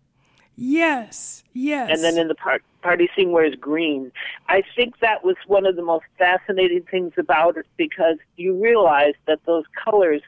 [0.57, 1.43] Yes.
[1.53, 1.91] Yes.
[1.91, 4.13] And then in the part, party scene wears green.
[4.49, 9.15] I think that was one of the most fascinating things about it because you realize
[9.27, 10.23] that those colors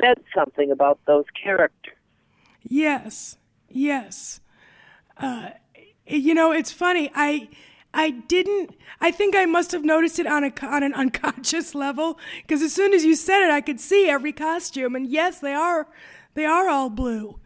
[0.00, 1.94] said something about those characters.
[2.62, 3.38] Yes,
[3.68, 4.40] yes.
[5.16, 5.50] Uh,
[6.06, 7.10] you know, it's funny.
[7.14, 7.48] I
[7.94, 8.74] I didn't.
[9.00, 12.72] I think I must have noticed it on a on an unconscious level because as
[12.72, 14.96] soon as you said it, I could see every costume.
[14.96, 15.88] And yes, they are
[16.34, 17.38] they are all blue.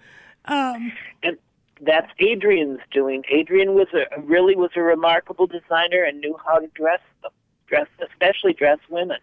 [0.45, 1.37] Um, and
[1.81, 3.25] that's Adrian's doing.
[3.31, 7.33] Adrian was a really was a remarkable designer and knew how to dress them,
[7.67, 9.19] dress especially dress women.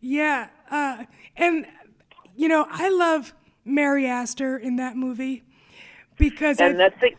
[0.00, 1.04] yeah, uh,
[1.36, 1.66] and
[2.36, 5.42] you know, I love Mary Astor in that movie
[6.18, 7.10] because And I, that's the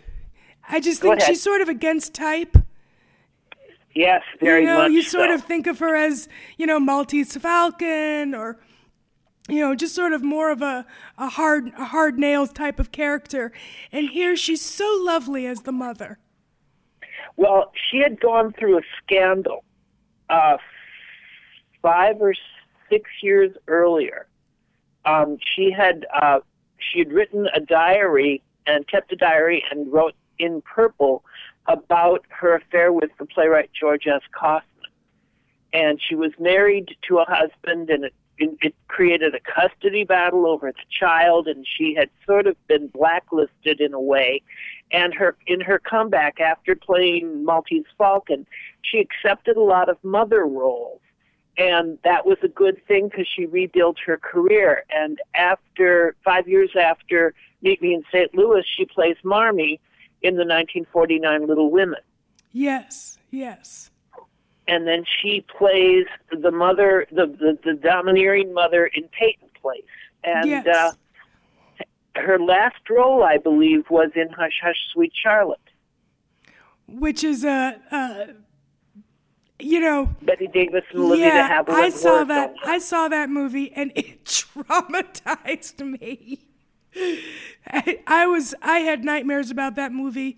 [0.69, 1.27] I just Go think ahead.
[1.27, 2.57] she's sort of against type.
[3.97, 5.35] Yes, very you know, much you sort so.
[5.35, 8.59] of think of her as, you know, Maltese Falcon or
[9.49, 10.85] you know, just sort of more of a,
[11.17, 13.51] a hard a hard nails type of character.
[13.91, 16.19] And here she's so lovely as the mother.
[17.37, 19.63] Well, she had gone through a scandal
[20.29, 20.57] uh,
[21.81, 22.33] five or
[22.89, 24.27] six years earlier.
[25.05, 26.39] Um, she had uh,
[26.77, 31.23] she had written a diary and kept a diary and wrote in purple
[31.67, 34.21] about her affair with the playwright George S.
[34.31, 34.63] Kaufman.
[35.73, 40.71] And she was married to a husband, and it, it, created a custody battle over
[40.71, 44.41] the child, and she had sort of been blacklisted in a way
[44.91, 48.45] and her in her comeback after playing Maltese Falcon,
[48.81, 51.01] she accepted a lot of mother roles,
[51.57, 54.85] and that was a good thing because she rebuilt her career.
[54.89, 58.33] And after five years after Meet Me in St.
[58.35, 59.79] Louis, she plays Marmee
[60.21, 61.99] in the 1949 Little Women,
[62.51, 63.91] Yes, yes.
[64.67, 69.83] and then she plays the mother, the the, the domineering mother in Peyton Place,
[70.23, 70.49] and.
[70.49, 70.67] Yes.
[70.67, 70.91] Uh,
[72.15, 75.59] her last role, I believe, was in Hush Hush Sweet Charlotte.
[76.87, 78.33] Which is a uh,
[79.59, 82.53] you know, Bette Davis and Olivia yeah, I saw that.
[82.65, 86.46] I saw that movie, and it traumatized me.
[87.67, 88.55] I, I was.
[88.61, 90.37] I had nightmares about that movie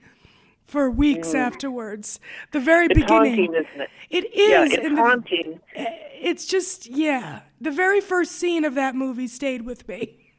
[0.65, 2.19] for weeks afterwards.
[2.52, 2.91] The very Mm.
[2.91, 3.36] It's beginning.
[3.36, 3.89] haunting, isn't it?
[4.10, 5.60] It Yeah, it's and the- haunting.
[5.76, 7.41] it's just yeah.
[7.62, 10.34] The very first scene of that movie stayed with me.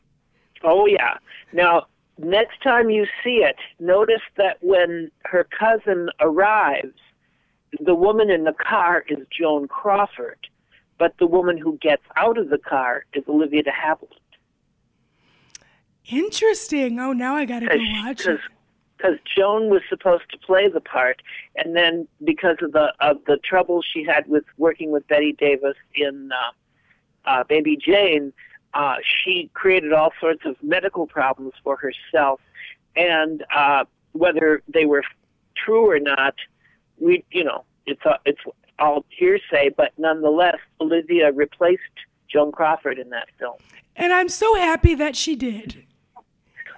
[0.63, 1.17] Oh yeah.
[1.53, 1.87] Now,
[2.19, 6.95] next time you see it, notice that when her cousin arrives,
[7.81, 10.39] the woman in the car is Joan Crawford,
[10.99, 14.20] but the woman who gets out of the car is Olivia de Havilland.
[16.11, 16.99] Interesting.
[16.99, 18.41] Oh, now I gotta go watch it.
[18.97, 21.23] because Joan was supposed to play the part,
[21.57, 25.77] and then because of the of the trouble she had with working with Bette Davis
[25.95, 28.33] in uh, uh, Baby Jane,
[28.75, 32.41] uh, she created all sorts of medical problems for herself,
[32.97, 35.05] and uh, whether they were
[35.57, 36.35] true or not,
[36.99, 38.41] we you know it's a, it's
[38.81, 41.83] all hearsay, but nonetheless, Olivia replaced
[42.29, 43.57] Joan Crawford in that film.
[43.95, 45.85] And I'm so happy that she did.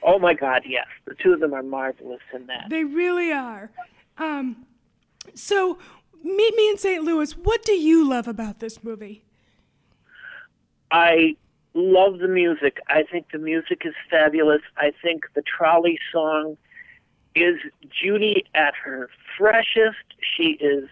[0.04, 0.86] Oh my God, yes.
[1.06, 2.66] The two of them are marvelous in that.
[2.68, 3.70] They really are.
[4.18, 4.66] Um,
[5.34, 5.78] so,
[6.24, 7.02] Meet Me in St.
[7.02, 9.24] Louis, what do you love about this movie?
[10.90, 11.36] I
[11.74, 12.78] love the music.
[12.88, 14.62] I think the music is fabulous.
[14.76, 16.56] I think the trolley song
[17.34, 17.56] is
[17.88, 20.04] Judy at her freshest.
[20.36, 20.88] She is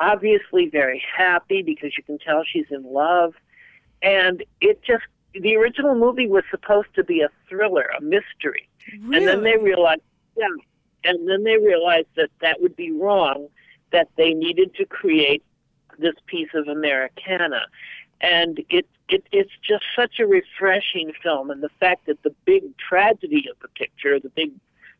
[0.00, 3.34] obviously very happy because you can tell she's in love.
[4.02, 5.04] And it just,
[5.42, 8.68] the original movie was supposed to be a thriller, a mystery.
[9.02, 9.18] Really?
[9.18, 10.02] And then they realized,
[10.36, 10.46] yeah,
[11.04, 13.48] and then they realized that that would be wrong,
[13.92, 15.42] that they needed to create
[15.98, 17.62] this piece of Americana.
[18.20, 21.50] And it, it it's just such a refreshing film.
[21.50, 24.52] And the fact that the big tragedy of the picture, the big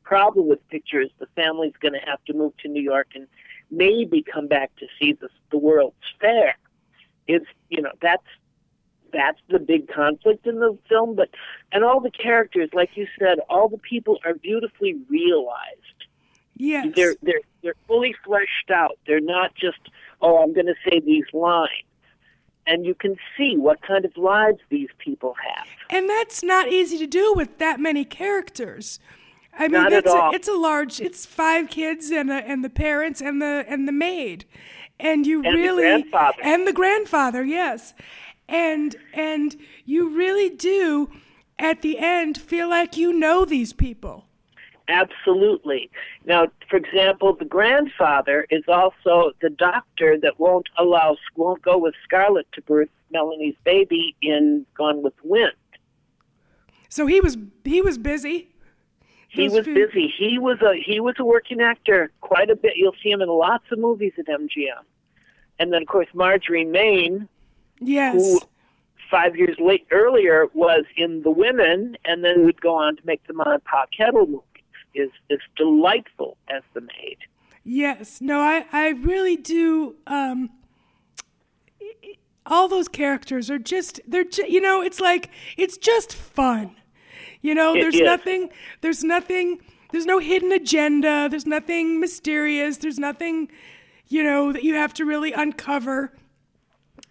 [0.04, 3.08] problem with the picture is the family's going to have to move to New York
[3.14, 3.26] and
[3.70, 6.56] maybe come back to see the, the World's Fair.
[7.26, 8.22] It's, you know, that's
[9.12, 11.14] that's the big conflict in the film.
[11.14, 11.30] But
[11.72, 16.06] and all the characters, like you said, all the people are beautifully realized.
[16.56, 16.88] Yes.
[16.94, 18.98] They're they're they're fully fleshed out.
[19.06, 19.78] They're not just
[20.20, 21.70] oh, I'm going to say these lines.
[22.66, 25.66] And you can see what kind of lives these people have.
[25.88, 29.00] And that's not easy to do with that many characters.
[29.58, 31.00] I mean, Not at it's a, it's a large.
[31.00, 34.44] It's five kids and a, and the parents and the and the maid,
[35.00, 36.38] and you And the really grandfather.
[36.44, 37.94] and the grandfather, yes,
[38.48, 41.10] and and you really do
[41.58, 44.24] at the end feel like you know these people.
[44.88, 45.90] Absolutely.
[46.24, 51.94] Now, for example, the grandfather is also the doctor that won't allow, won't go with
[52.04, 55.52] Scarlett to birth Melanie's baby in Gone with the Wind.
[56.88, 58.48] So he was he was busy.
[59.28, 60.12] He was few- busy.
[60.16, 62.76] He was a he was a working actor quite a bit.
[62.76, 64.84] You'll see him in lots of movies at MGM.
[65.58, 67.28] And then, of course, Marjorie Main,
[67.80, 68.14] Yes.
[68.14, 68.40] who
[69.10, 73.26] five years late earlier was in The Women, and then would go on to make
[73.26, 74.42] the Ma and Pa Kettle movies.
[74.94, 77.18] Is is delightful as the maid.
[77.62, 78.20] Yes.
[78.20, 79.96] No, I, I really do.
[80.06, 80.50] Um,
[82.46, 86.74] all those characters are just, they're, ju- you know, it's like, it's just fun.
[87.42, 88.00] You know, It there's is.
[88.00, 88.48] nothing,
[88.80, 89.60] there's nothing,
[89.92, 91.28] there's no hidden agenda.
[91.30, 92.78] There's nothing mysterious.
[92.78, 93.50] There's nothing,
[94.08, 96.14] you know, that you have to really uncover.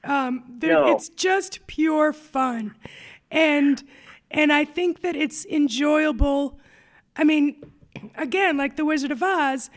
[0.08, 0.88] Um, No.
[0.96, 2.76] It's just pure fun.
[3.30, 3.84] And,
[4.32, 6.60] and I think that it's enjoyable.
[7.15, 7.62] I mean,
[8.15, 9.70] again, like The Wizard of Oz,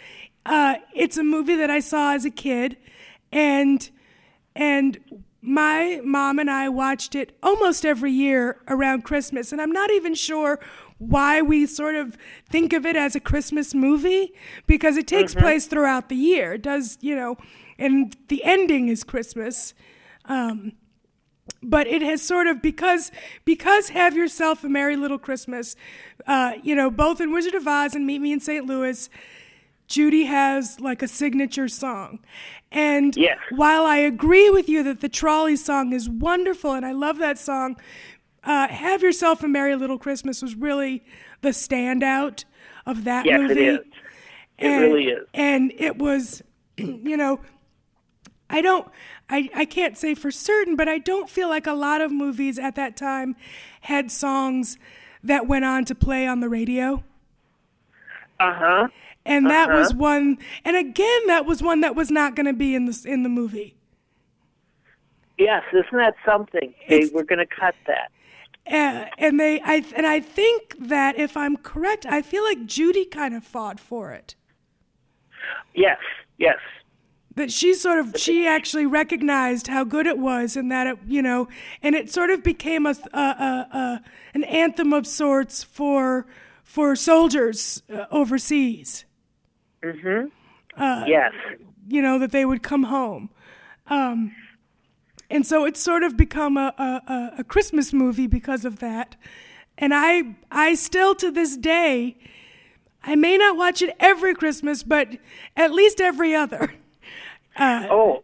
[0.47, 2.77] uh, it's a movie that I saw as a kid,
[3.31, 3.89] and
[4.57, 9.91] and my mom and I watched it almost every year around Christmas, and I'm not
[9.91, 10.59] even sure
[10.99, 12.17] why we sort of
[12.49, 14.33] think of it as a Christmas movie
[14.67, 16.55] because it takes place throughout the year.
[16.55, 17.37] It does, you know,
[17.79, 19.73] and the ending is Christmas.
[20.31, 20.73] Um,
[21.63, 23.11] but it has sort of because
[23.45, 25.75] because have yourself a merry little christmas
[26.27, 29.11] uh, you know both in wizard of oz and meet me in st louis
[29.89, 32.21] judy has like a signature song
[32.71, 33.37] and Yes.
[33.51, 37.39] while i agree with you that the trolley song is wonderful and i love that
[37.39, 37.77] song
[38.45, 41.03] uh, have yourself a merry little christmas was really
[41.43, 42.45] the standout
[42.87, 43.87] of that Yes, movie it is.
[44.59, 45.27] It and, really is.
[45.35, 46.43] And it was,
[46.77, 47.41] you know,
[48.49, 48.87] I don't,
[49.31, 52.59] I, I can't say for certain, but I don't feel like a lot of movies
[52.59, 53.37] at that time
[53.83, 54.77] had songs
[55.23, 57.05] that went on to play on the radio.
[58.39, 58.89] Uh huh.
[59.25, 59.79] And that Uh-huh.
[59.79, 63.03] was one, and again, that was one that was not going to be in the
[63.07, 63.77] in the movie.
[65.39, 66.75] Yes, isn't that something?
[66.89, 68.11] They It's- were going to cut that.
[68.67, 73.05] Uh, and they, I, and I think that if I'm correct, I feel like Judy
[73.07, 74.35] kind of fought for it.
[75.75, 75.99] Yes,
[76.39, 76.59] yes.
[77.41, 81.23] That she sort of she actually recognized how good it was and that it you
[81.23, 81.49] know
[81.83, 84.03] and it sort of became a, a, a, a
[84.35, 86.27] an anthem of sorts for
[86.63, 89.05] for soldiers uh, overseas.
[91.07, 91.33] Yes.
[91.89, 93.31] you know that they would come home.
[93.89, 94.35] Um,
[95.31, 99.17] and so it's sort of become a, a, a- a christmas movie because of that.
[99.79, 102.17] And i i still to this day
[103.03, 105.09] i may not watch it every christmas but
[105.57, 106.75] at least every other
[107.57, 108.23] Uh, oh,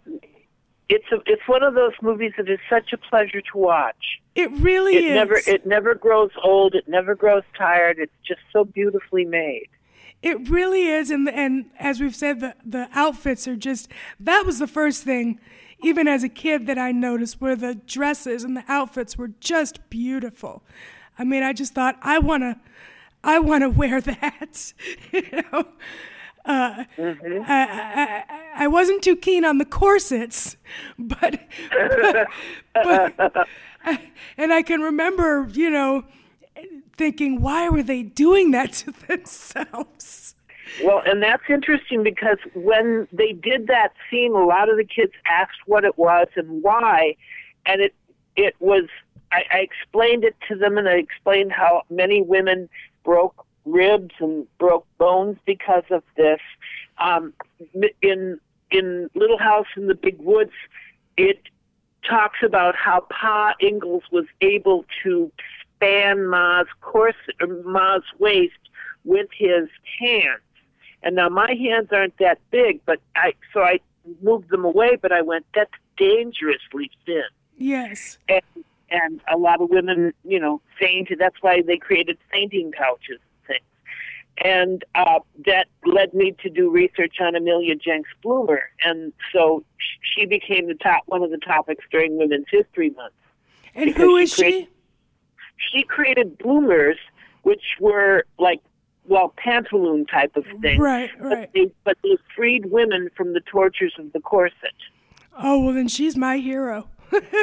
[0.88, 4.20] it's a, it's one of those movies that is such a pleasure to watch.
[4.34, 5.14] It really It is.
[5.14, 6.74] never it never grows old.
[6.74, 7.98] It never grows tired.
[7.98, 9.68] It's just so beautifully made.
[10.22, 14.58] It really is, and and as we've said, the the outfits are just that was
[14.58, 15.40] the first thing,
[15.82, 19.90] even as a kid, that I noticed where the dresses and the outfits were just
[19.90, 20.62] beautiful.
[21.18, 22.60] I mean, I just thought I wanna,
[23.24, 24.72] I wanna wear that,
[25.12, 25.22] you
[25.52, 25.66] know.
[26.46, 27.42] Uh, mm-hmm.
[27.44, 30.56] I, I, I, wasn't too keen on the corsets,
[30.98, 31.40] but,
[32.72, 33.48] but, but
[34.36, 36.04] and I can remember, you know,
[36.96, 40.36] thinking, why were they doing that to themselves?
[40.84, 45.12] Well, and that's interesting because when they did that scene, a lot of the kids
[45.26, 47.16] asked what it was and why,
[47.64, 47.94] and it
[48.36, 48.84] it was.
[49.32, 52.68] I, I explained it to them, and I explained how many women
[53.04, 56.40] broke ribs and broke bones because of this.
[56.98, 57.34] Um,
[58.00, 58.40] in
[58.70, 60.52] in Little House in the Big Woods,
[61.16, 61.42] it
[62.08, 65.30] talks about how Pa Ingalls was able to
[65.74, 68.54] span Ma's corset, Ma's waist
[69.04, 69.68] with his
[70.00, 70.40] hands.
[71.02, 73.80] And now my hands aren't that big, but I so I
[74.22, 74.96] moved them away.
[75.00, 77.22] But I went, that's dangerously thin.
[77.56, 78.18] Yes.
[78.28, 81.18] And and a lot of women, you know, fainted.
[81.18, 83.20] That's why they created fainting couches
[84.44, 89.64] and uh, that led me to do research on Amelia Jenks Bloomer, and so
[90.00, 93.14] she became the top one of the topics during Women's History Month.
[93.74, 94.68] And who is she?
[95.72, 96.96] she created bloomers,
[97.42, 98.60] which were like
[99.08, 100.78] well pantaloon type of thing.
[100.80, 101.30] Right, right.
[101.42, 104.74] But they, but they freed women from the tortures of the corset.
[105.38, 106.88] Oh well, then she's my hero.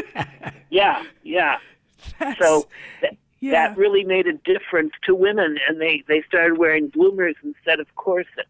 [0.70, 1.58] yeah, yeah.
[2.20, 2.68] That's, so
[3.44, 3.68] yeah.
[3.68, 7.94] that really made a difference to women, and they they started wearing bloomers instead of
[7.96, 8.48] corsets.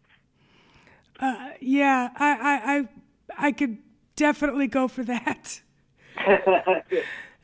[1.18, 2.88] Uh, yeah, I, I I
[3.48, 3.78] I could
[4.16, 5.60] definitely go for that.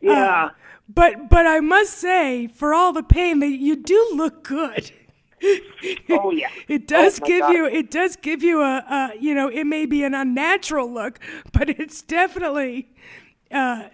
[0.00, 0.44] yeah.
[0.44, 0.50] Uh,
[0.88, 4.92] but but I must say, for all the pain, that you do look good.
[6.10, 6.48] oh yeah.
[6.68, 7.52] It does oh, give God.
[7.52, 11.18] you it does give you a, a you know it may be an unnatural look,
[11.52, 12.90] but it's definitely
[13.50, 13.88] uh,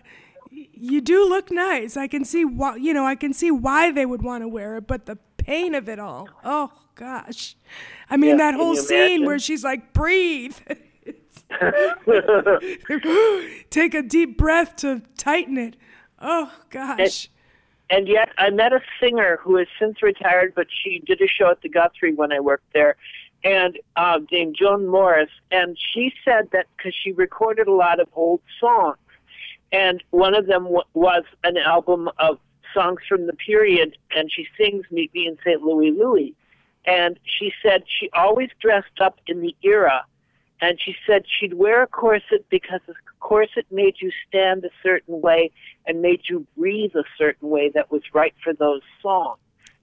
[0.76, 1.96] you do look nice.
[1.96, 4.76] I can see why you know I can see why they would want to wear
[4.76, 6.28] it, but the pain of it all.
[6.44, 7.56] Oh gosh.
[8.08, 10.56] I mean yeah, that whole scene where she's like breathe.
[13.70, 15.76] Take a deep breath to tighten it.
[16.20, 17.28] Oh gosh.
[17.88, 21.28] And, and yet, I met a singer who has since retired, but she did a
[21.28, 22.96] show at the Guthrie when I worked there,
[23.44, 28.08] and uh, named Joan Morris, and she said that because she recorded a lot of
[28.14, 28.96] old songs,
[29.72, 32.38] and one of them w- was an album of
[32.74, 35.62] songs from the period, and she sings "Meet Me in St.
[35.62, 36.34] Louis, Louis,"
[36.84, 40.04] and she said she always dressed up in the era
[40.60, 45.20] and she said she'd wear a corset because the corset made you stand a certain
[45.20, 45.50] way
[45.86, 49.38] and made you breathe a certain way that was right for those songs.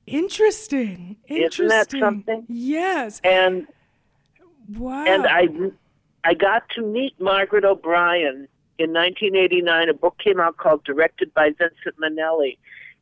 [0.06, 1.18] Interesting.
[1.28, 1.66] Interesting.
[1.66, 2.46] Isn't that something?
[2.48, 3.22] Yes.
[3.24, 3.68] And
[4.76, 5.06] wow.
[5.06, 5.48] and I
[6.24, 8.48] I got to meet Margaret O'Brien
[8.78, 9.90] in 1989.
[9.90, 12.58] A book came out called Directed by Vincent Minnelli.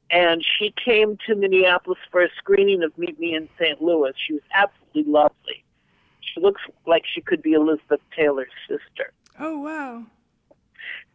[0.09, 3.81] And she came to Minneapolis for a screening of Meet Me in St.
[3.81, 4.11] Louis.
[4.27, 5.63] She was absolutely lovely.
[6.19, 9.13] She looks like she could be Elizabeth Taylor's sister.
[9.39, 10.03] Oh wow.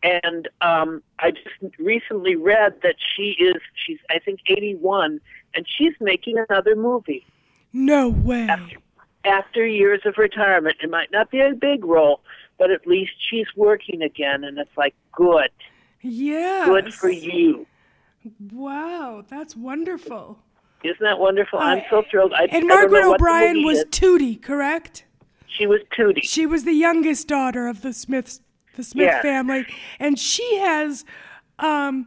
[0.02, 5.20] And um, I just recently read that she is she's I think 81
[5.54, 7.26] and she's making another movie.
[7.72, 8.46] No way.
[8.48, 8.76] After,
[9.24, 12.20] after years of retirement, it might not be a big role,
[12.58, 15.50] but at least she's working again, and it's like good.
[16.02, 16.64] Yeah.
[16.66, 17.66] Good for you.
[18.52, 20.38] Wow, that's wonderful.
[20.84, 21.58] Isn't that wonderful?
[21.58, 22.32] I'm so thrilled.
[22.32, 23.84] I, And I Margaret know what the O'Brien was is.
[23.86, 25.04] Tootie, correct?
[25.46, 26.22] She was Tootie.
[26.22, 28.40] She was the youngest daughter of the Smiths,
[28.76, 29.22] the Smith Yes.
[29.22, 29.66] family,
[29.98, 31.04] and she has
[31.58, 32.06] um,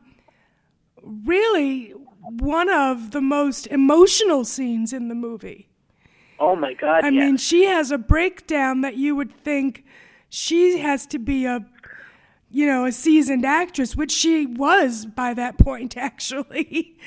[1.04, 5.68] really one of the most emotional scenes in the movie.
[6.40, 7.04] Oh my God!
[7.04, 7.14] I yes.
[7.14, 9.84] mean, she has a breakdown that you would think
[10.30, 11.66] she has to be a,
[12.50, 16.98] you know, a seasoned actress, which she was by that point, actually.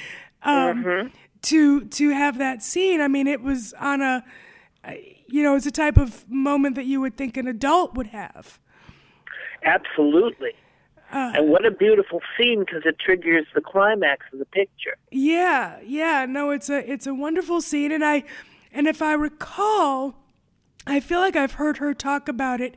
[0.42, 1.08] Um, Mm-hmm.
[1.42, 4.24] To to have that scene, I mean, it was on a,
[5.26, 8.60] you know, it's a type of moment that you would think an adult would have.
[9.64, 10.52] Absolutely.
[11.12, 14.96] Uh, and what a beautiful scene because it triggers the climax of the picture.
[15.10, 16.26] Yeah, yeah.
[16.26, 18.24] No, it's a it's a wonderful scene, and I,
[18.72, 20.14] and if I recall,
[20.86, 22.76] I feel like I've heard her talk about it,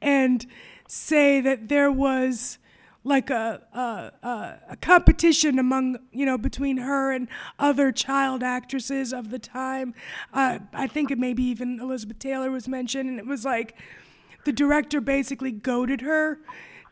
[0.00, 0.46] and
[0.88, 2.58] say that there was
[3.04, 7.28] like a a, a, competition among you know between her and
[7.58, 9.94] other child actresses of the time.
[10.32, 13.76] Uh, I think it maybe even Elizabeth Taylor was mentioned, and it was like
[14.44, 16.40] the director basically goaded her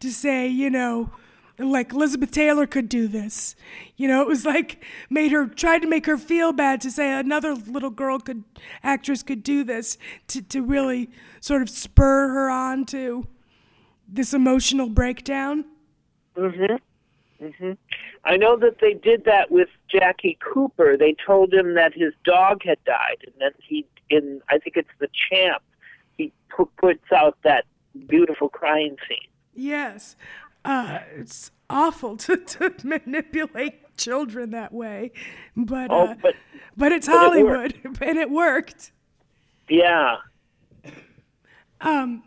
[0.01, 1.11] to say, you know,
[1.59, 3.55] like Elizabeth Taylor could do this.
[3.97, 7.13] You know, it was like made her tried to make her feel bad to say
[7.13, 8.45] another little girl could
[8.83, 9.99] actress could do this
[10.29, 13.27] to to really sort of spur her on to
[14.09, 15.65] this emotional breakdown.
[16.37, 16.81] Mhm.
[17.41, 17.77] Mhm.
[18.25, 20.97] I know that they did that with Jackie Cooper.
[20.97, 24.89] They told him that his dog had died, and then he, in I think it's
[24.99, 25.63] the Champ,
[26.17, 26.33] he
[26.77, 27.65] puts out that
[28.07, 29.29] beautiful crying scene.
[29.57, 30.17] Yes,
[30.65, 35.13] uh, it's awful to, to manipulate children that way,
[35.57, 36.35] but Oh, uh, but
[36.77, 38.93] but it's but it Hollywood, and it worked.
[39.69, 40.17] yeah,
[41.81, 42.23] Um,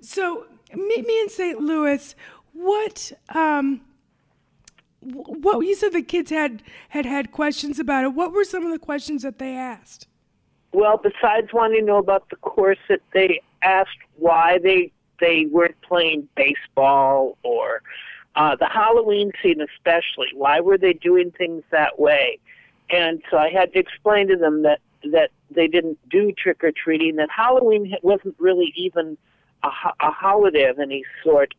[0.00, 1.60] so meet me in St.
[1.60, 2.14] Louis.
[2.52, 3.82] What um,
[5.00, 8.14] what you said the kids had had had questions about it.
[8.14, 10.06] What were some of the questions that they asked?
[10.72, 16.28] Well, besides wanting to know about the corset, they asked why they they weren't playing
[16.36, 17.82] baseball or
[18.36, 20.28] uh, the Halloween scene, especially.
[20.34, 22.38] Why were they doing things that way?
[22.90, 24.80] And so I had to explain to them that
[25.12, 27.16] that they didn't do trick or treating.
[27.16, 29.16] That Halloween wasn't really even
[29.62, 29.68] a,
[30.00, 31.54] a holiday of any sort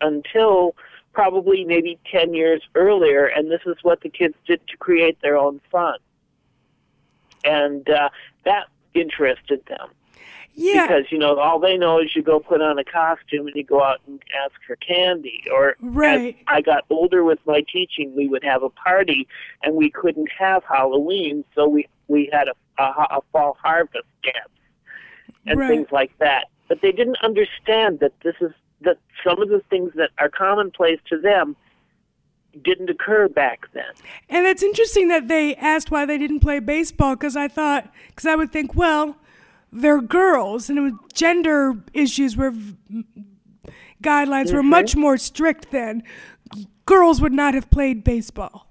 [0.00, 0.76] until
[1.12, 3.26] probably maybe ten years earlier.
[3.26, 5.98] And this is what the kids did to create their own fun
[7.44, 8.08] and uh,
[8.44, 9.88] that interested them
[10.60, 13.54] Yeah, because you know all they know is you go put on a costume and
[13.54, 15.44] you go out and ask for candy.
[15.52, 16.34] Or Right.
[16.36, 19.28] as I got older with my teaching, we would have a party
[19.62, 24.36] and we couldn't have Halloween, so we we had a a, a fall harvest dance
[25.46, 25.68] and Right.
[25.68, 26.46] things like that.
[26.66, 28.50] But they didn't understand that this is
[28.80, 31.54] that some of the things that are commonplace to them
[32.62, 33.84] didn't occur back then.
[34.28, 38.26] and it's interesting that they asked why they didn't play baseball because I thought because
[38.26, 39.16] I would think well
[39.72, 42.52] they're girls and it was, gender issues were
[44.02, 46.02] guidelines were much more strict then.
[46.86, 48.66] Girls would not have played baseball.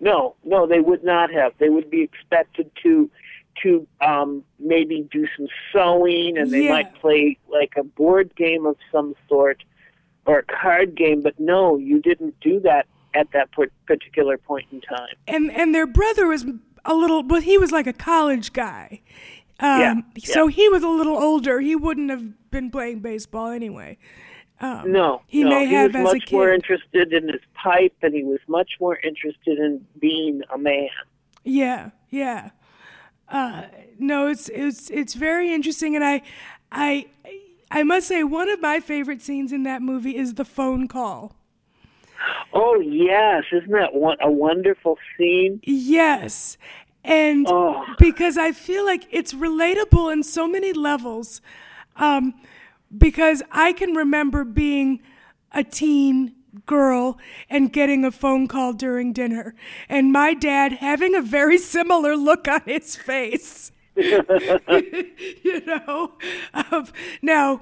[0.00, 1.52] No, no, they would not have.
[1.58, 3.10] They would be expected to
[3.62, 6.70] to um, maybe do some sewing, and they Yeah.
[6.70, 9.62] might play like a board game of some sort
[10.24, 11.20] or a card game.
[11.20, 13.50] But no, you didn't do that at that
[13.86, 15.14] particular point in time.
[15.28, 16.46] and and their brother was
[16.84, 19.02] a little well he was like a college guy
[19.62, 19.94] um, Yeah,
[20.24, 20.54] so yeah.
[20.56, 23.98] he was a little older he wouldn't have been playing baseball anyway
[24.60, 27.40] um, No, he no, may he have was as a much more interested in his
[27.54, 30.88] pipe, and he was much more interested in being a man.
[31.44, 32.50] yeah yeah
[33.28, 33.64] uh,
[33.98, 36.22] no it's it's it's very interesting and i
[36.70, 37.06] i
[37.70, 41.34] i must say one of my favorite scenes in that movie is the phone call
[42.54, 45.58] Oh yes, isn't that one, a wonderful scene?
[45.64, 46.56] Yes.
[47.04, 47.84] And Oh.
[47.98, 51.40] because I feel like it's relatable in so many levels.
[51.96, 52.34] Um,
[52.96, 55.00] because I can remember being
[55.52, 56.34] a teen
[56.66, 59.54] girl and getting a phone call during dinner,
[59.88, 63.72] and my dad having a very similar look on his face.
[63.96, 66.12] you know,
[66.70, 67.60] of now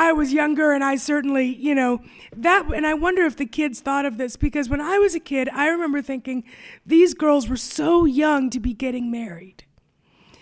[0.00, 2.00] I was younger and I certainly, you know,
[2.34, 5.20] that and I wonder if the kids thought of this because when I was a
[5.20, 6.42] kid, I remember thinking
[6.86, 9.64] these girls were so young to be getting married.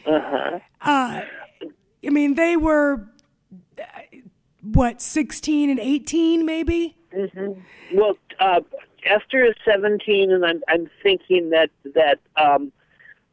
[0.06, 0.60] Uh-huh.
[0.80, 1.22] Uh
[2.06, 3.08] I mean, they were
[4.62, 6.96] what, 16 and 18 maybe?
[7.12, 7.98] Mm-hmm.
[7.98, 8.60] Well, uh,
[9.04, 12.70] Esther is 17, and I'm I'm thinking that that um,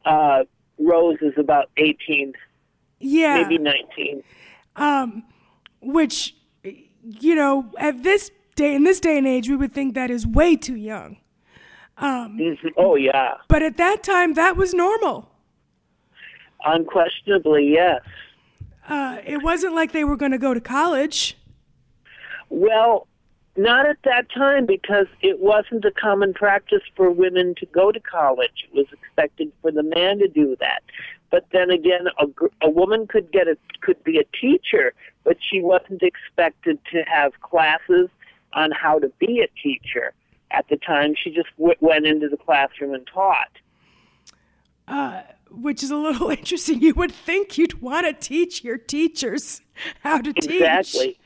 [0.04, 0.44] uh,
[0.78, 2.32] Rose is about 18,
[3.00, 3.42] Yeah.
[3.42, 4.22] maybe 19.
[4.76, 5.22] um,
[5.86, 10.10] which you know at this day in this day and age we would think that
[10.10, 11.16] is way too young
[11.98, 12.58] Mhm.
[12.76, 15.30] Oh yeah, but at that time that was normal
[16.64, 18.02] unquestionably yes.
[18.88, 21.36] uh, it wasn't like they were going to go to college
[22.50, 23.06] Well,
[23.56, 27.98] not at that time because it wasn't a common practice for women to go to
[28.00, 28.68] college.
[28.68, 30.82] It was expected for the man to do that.
[31.30, 34.92] But then again, a, gr- a woman could get a could be a teacher,
[35.24, 38.08] but she wasn't expected to have classes
[38.52, 40.12] on how to be a teacher.
[40.50, 43.50] At the time, she just w- went into the classroom and taught.
[44.86, 49.62] Uh, which is a little interesting you would think you'd want to teach your teachers
[50.02, 51.18] how to teach Exactly.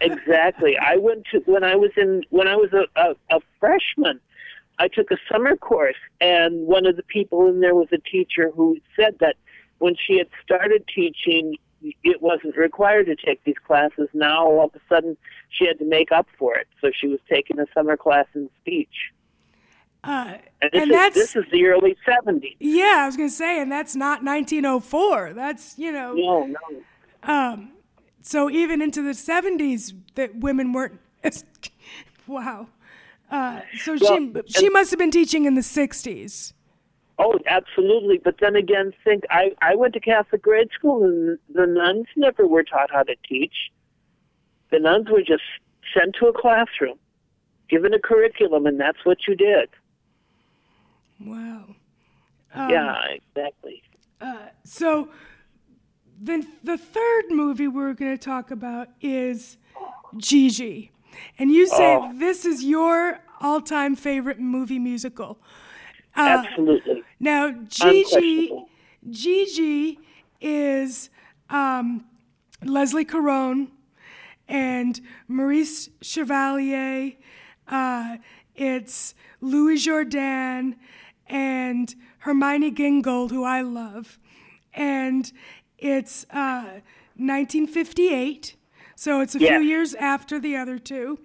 [0.00, 0.78] Exactly.
[0.78, 4.20] I went to when I was in when I was a, a, a freshman.
[4.78, 8.52] I took a summer course, and one of the people in there was a teacher
[8.54, 9.34] who said that
[9.78, 11.56] when she had started teaching,
[12.02, 14.08] it wasn't required to take these classes.
[14.12, 15.16] Now, all of a sudden,
[15.50, 16.66] she had to make up for it.
[16.80, 19.12] So she was taking a summer class in speech.
[20.04, 22.56] uh, And this, And is, that's- this is the early 70s.
[22.60, 27.32] yeah i was going to say and that's not 1904 that's you know No, no.
[27.34, 27.72] Um,
[28.22, 31.00] so even into the 70s, that women weren't.
[32.26, 32.68] wow.
[33.30, 36.52] Uh, so Well, she she must have been teaching in the '60s.
[37.18, 38.18] Oh, absolutely.
[38.18, 42.46] But then again, think I I went to Catholic grade school, and the nuns never
[42.46, 43.54] were taught how to teach.
[44.70, 45.42] The nuns were just
[45.94, 46.98] sent to a classroom,
[47.68, 49.68] given a curriculum, and that's what you did.
[51.24, 51.74] Wow.
[52.54, 53.82] Um, yeah, exactly.
[54.20, 55.08] Uh, so
[56.20, 59.56] then the third movie we're going to talk about is
[60.16, 60.92] Gigi.
[61.38, 62.12] And you say Oh.
[62.14, 65.38] this is your all-time favorite movie musical.
[66.18, 67.02] Uh, Absolutely.
[67.20, 68.50] Now, Gigi,
[69.08, 69.98] Gigi
[70.40, 71.10] is
[71.48, 72.04] um,
[72.64, 73.70] Leslie Caron
[74.48, 77.12] and Maurice Chevalier.
[77.68, 78.16] Uh,
[78.56, 80.74] it's Louis Jourdan
[81.28, 84.18] and Hermione Gingold, who I love.
[84.74, 85.30] And
[85.78, 86.80] it's uh,
[87.16, 88.56] 1958,
[88.96, 89.50] so it's a Yes.
[89.50, 91.18] few years after the other two.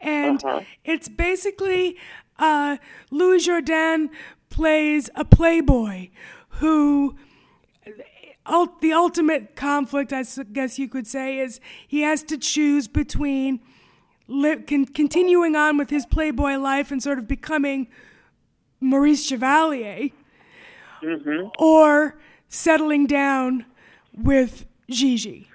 [0.00, 0.62] And Uh-huh.
[0.84, 1.98] it's basically
[2.40, 2.78] uh,
[3.12, 4.08] Louis Jourdan
[4.48, 6.08] plays a playboy
[6.58, 7.14] who
[8.80, 13.60] the ultimate conflict, I guess you could say, is he has to choose between
[14.26, 17.86] li- con- continuing on with his playboy life and sort of becoming
[18.80, 20.08] Maurice Chevalier,
[21.58, 22.18] or
[22.48, 23.66] settling down
[24.16, 25.48] with Gigi.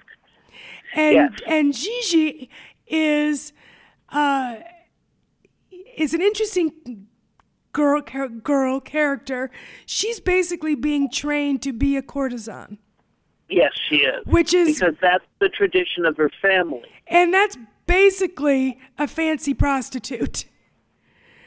[0.94, 1.30] And Yes.
[1.46, 2.48] and Gigi
[2.86, 3.52] is
[4.08, 4.56] uh,
[5.96, 7.06] is an interesting
[7.72, 9.50] girl char- girl character.
[9.86, 12.78] She's basically being trained to be a courtesan,
[13.48, 14.24] Yes, she is.
[14.26, 16.82] which is because that's the tradition of her family.
[17.08, 20.44] and that's basically a fancy prostitute.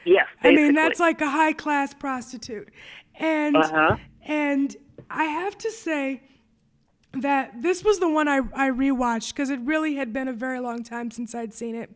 [0.06, 2.70] Yes, I mean, that's like a high class prostitute.
[3.16, 3.98] And Uh-huh.
[4.24, 4.76] and
[5.10, 6.22] I have to say
[7.12, 10.60] that this was the one I, I rewatched because it really had been a very
[10.60, 11.90] long time since I'd seen it.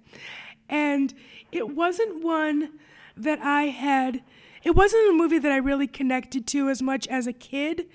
[0.70, 1.14] And
[1.51, 2.80] it wasn't one
[3.18, 4.24] that I had
[4.64, 7.86] it wasn't a movie that I really connected to as much as a kid.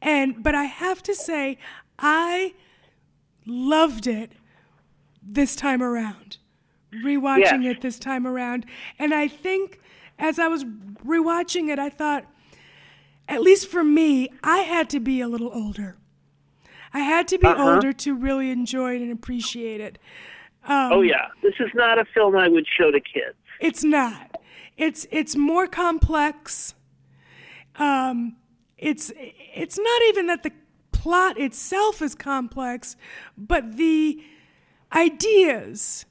[0.00, 1.58] And but I have to say
[1.98, 2.54] I
[3.46, 4.32] loved it
[5.22, 6.38] this time around
[7.04, 7.76] rewatching Yes.
[7.76, 8.64] it this time around.
[8.98, 9.80] And I think
[10.18, 12.24] as I was rewatching it, I thought,
[13.28, 15.96] at least for me, I had to be a little older.
[16.94, 17.74] I had to be Uh-huh.
[17.74, 19.98] older to really enjoy it and appreciate it.
[20.68, 23.36] Um, oh yeah, this is not a film I would show to kids.
[23.60, 24.36] It's not.
[24.76, 26.74] It's it's more complex.
[27.76, 28.36] Um,
[28.76, 30.52] it's it's not even that the
[30.92, 32.96] plot itself is complex,
[33.36, 34.22] but the
[34.94, 36.06] ideas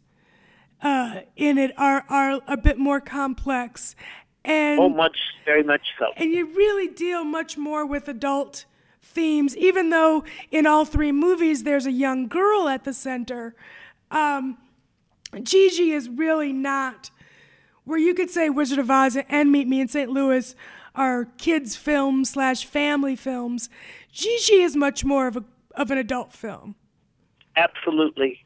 [0.82, 3.96] uh, in it are are a bit more complex,
[4.44, 6.08] and Oh, much, very much so.
[6.18, 8.66] and you really deal much more with adult
[9.02, 13.56] themes, even though in all three movies there's a young girl at the center.
[14.12, 14.58] Um,
[15.44, 17.12] Gigi is really not
[17.84, 20.10] where you could say Wizard of Oz and Meet Me in St.
[20.10, 20.56] Louis
[20.96, 23.70] are kids' films slash family films.
[24.12, 25.44] Gigi is much more of a
[25.76, 26.76] of an adult film.
[27.56, 28.44] Absolutely.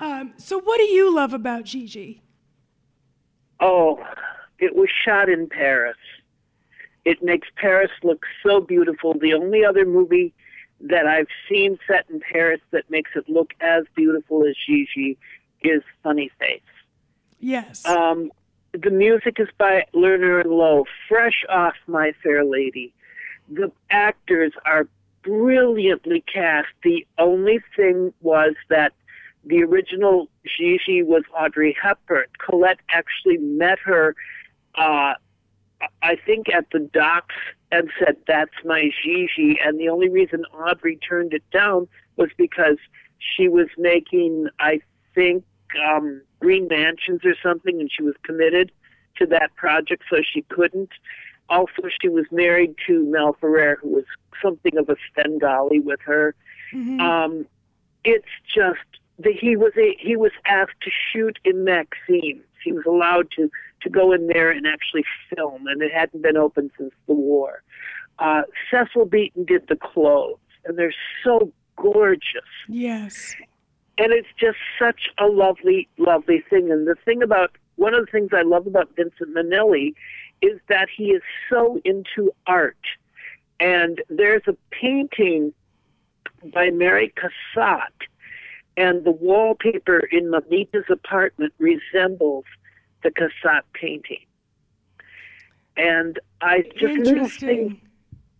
[0.00, 2.22] Um, so, what do you love about Gigi?
[3.60, 4.04] Oh,
[4.60, 5.96] it was shot in Paris.
[7.04, 9.14] It makes Paris look so beautiful.
[9.18, 10.32] The only other movie
[10.80, 15.18] that I've seen set in Paris that makes it look as beautiful as Gigi
[15.62, 16.60] is Funny Face.
[17.40, 17.84] Yes.
[17.84, 18.30] Um,
[18.72, 22.92] the music is by Lerner and Loewe, fresh off My Fair Lady.
[23.50, 24.86] The actors are
[25.22, 26.68] brilliantly cast.
[26.84, 28.92] The only thing was that
[29.44, 32.26] the original Gigi was Audrey Hepburn.
[32.38, 34.14] Colette actually met her,
[34.74, 35.14] uh,
[36.02, 37.34] I think, at the docks
[37.70, 39.58] and said, That's my Gigi.
[39.64, 42.78] And the only reason Audrey turned it down was because
[43.18, 44.80] she was making, I
[45.14, 45.44] think,
[45.86, 48.72] um, Green Mansions or something, and she was committed
[49.16, 50.90] to that project, so she couldn't.
[51.48, 54.04] Also, she was married to Mel Ferrer, who was
[54.42, 56.34] something of a Svengali with her.
[57.00, 57.46] Um,
[58.04, 58.78] it's just
[59.18, 62.44] that he was a he was asked to shoot in Maxim's.
[62.64, 63.50] He was allowed to
[63.82, 65.04] to go in there and actually
[65.34, 67.62] film, and it hadn't been open since the war.
[68.18, 73.36] Uh, Cecil Beaton did the clothes, and they're so gorgeous yes.
[73.98, 76.70] and it's just such a lovely, lovely thing.
[76.72, 79.94] And the thing about one of the things I love about Vincent Minnelli
[80.42, 82.76] is that he is so into art.
[83.60, 85.52] And there's a painting
[86.52, 87.92] by Mary Cassatt,
[88.78, 92.44] and the wallpaper in Mamita's apartment resembles
[93.02, 94.24] the Cassatt painting.
[95.76, 97.76] And I just little things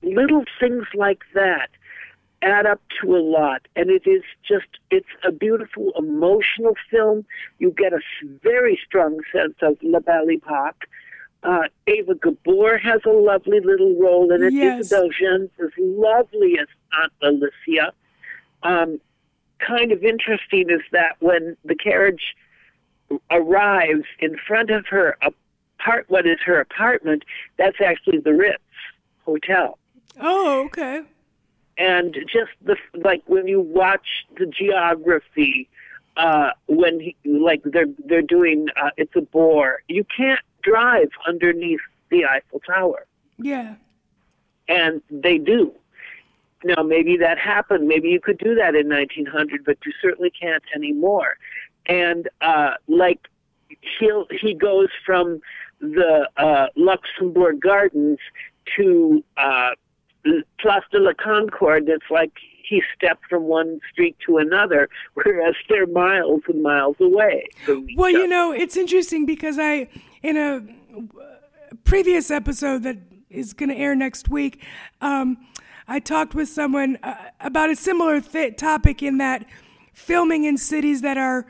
[0.03, 1.71] little things like that
[2.41, 3.67] add up to a lot.
[3.75, 7.25] And it is just, it's a beautiful emotional film.
[7.59, 7.99] You get a
[8.43, 10.85] very strong sense of La Belle Epoque.
[11.43, 14.53] Uh, Eva Gabor has a lovely little role in it.
[14.53, 14.87] Yes.
[14.87, 17.93] Isabel Jeans is lovely as Aunt Alicia.
[18.63, 19.01] Um,
[19.59, 22.37] kind of interesting is that when the carriage
[23.31, 27.25] arrives in front of her apart, what is her apartment,
[27.57, 28.63] that's actually the Ritz
[29.25, 29.79] Hotel
[30.21, 31.03] Oh, okay.
[31.77, 35.69] and just the like when you watch the geography
[36.17, 41.81] uh when he, like they're they're doing uh, it's a bore you can't drive underneath
[42.11, 43.07] the Eiffel Tower
[43.39, 43.75] Yeah.
[44.67, 45.73] and they do
[46.65, 47.87] now maybe that happened.
[47.89, 51.37] Maybe you could do that in 1900 but you certainly can't anymore.
[51.87, 53.29] And uh like
[53.99, 55.41] he'll he goes from
[55.81, 58.19] the uh Luxembourg Gardens
[58.77, 59.71] to uh
[60.61, 62.33] Place de la Concorde, it's like
[62.69, 67.49] he stepped from one street to another, whereas they're miles and miles away.
[67.97, 69.89] Well, you know, it's interesting because I,
[70.23, 70.63] in a
[71.85, 72.99] previous episode that
[73.31, 74.65] is going to air next week,
[75.01, 75.39] um,
[75.91, 79.47] I talked with someone uh, about a similar th- topic in that
[79.95, 81.47] filming in cities that are,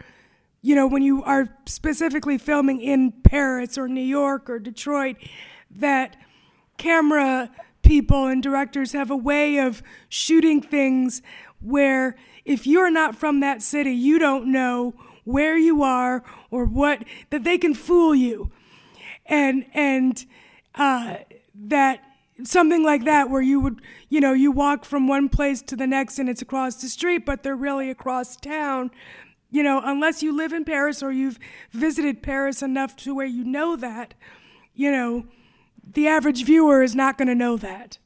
[0.63, 5.17] you know, when you are specifically filming in Paris or New York or Detroit,
[5.73, 6.17] that
[6.77, 7.51] camera
[7.83, 11.21] people and directors have a way of shooting things
[11.61, 12.15] where
[12.45, 16.23] if you're not from that city, you don't know where you are
[16.53, 18.53] or what that they can fool you,
[19.27, 20.25] and and
[20.77, 21.17] uh,
[21.55, 22.08] that
[22.45, 25.87] something like that where you would you know you walk from one place to the
[25.87, 28.91] next and it's across the street, but they're really across town.
[29.51, 31.39] You know, unless you live in Paris or you've
[31.73, 34.13] visited Paris enough to where you know that,
[34.75, 35.25] you know,
[35.95, 37.99] the average viewer is not going to know that.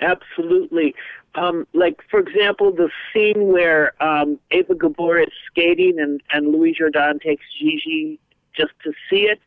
[0.00, 0.94] Absolutely.
[1.34, 6.74] Um, like, for example, the scene where um, Eva Gabor is skating and, and Louis
[6.80, 8.18] Jourdan takes Gigi
[8.56, 9.40] just to see it.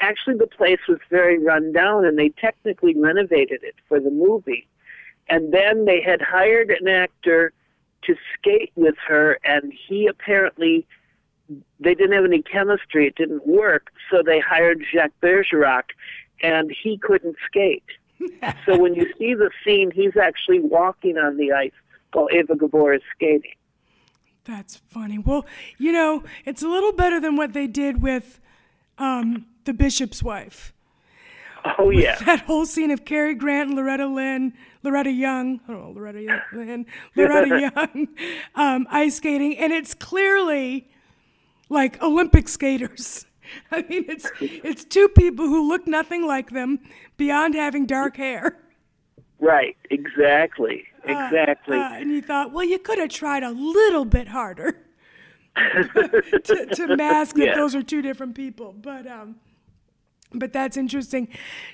[0.00, 4.66] Actually, the place was very run down, and they technically renovated it for the movie.
[5.28, 7.52] And then they had hired an actor
[8.04, 10.86] to skate with her, and he apparently
[11.80, 13.06] they didn't have any chemistry.
[13.06, 15.90] It didn't work, so they hired Jacques Bergerac,
[16.42, 17.84] and he couldn't skate.
[18.66, 21.72] so when you see the scene, he's actually walking on the ice
[22.12, 23.54] while Eva Gabor is skating.
[24.44, 25.18] That's funny.
[25.18, 25.46] Well,
[25.78, 28.40] you know, it's a little better than what they did with
[28.98, 30.72] um, the bishop's wife.
[31.78, 35.80] Oh yeah, That whole scene of Cary Grant and Loretta Lynn, Loretta Young, I don't
[35.82, 36.84] know, Loretta Lynn,
[37.16, 38.08] Loretta Young,
[38.54, 40.90] um, ice skating, and it's clearly
[41.70, 43.24] like Olympic skaters.
[43.70, 46.80] I mean, it's it's two people who look nothing like them
[47.16, 48.58] beyond having dark hair.
[49.40, 51.78] right, exactly, exactly.
[51.78, 54.84] Uh, and you thought, well, you could have tried a little bit harder
[55.56, 57.54] to, to mask that Yeah.
[57.54, 58.72] those are two different people.
[58.72, 59.36] But um,
[60.32, 61.28] but that's interesting.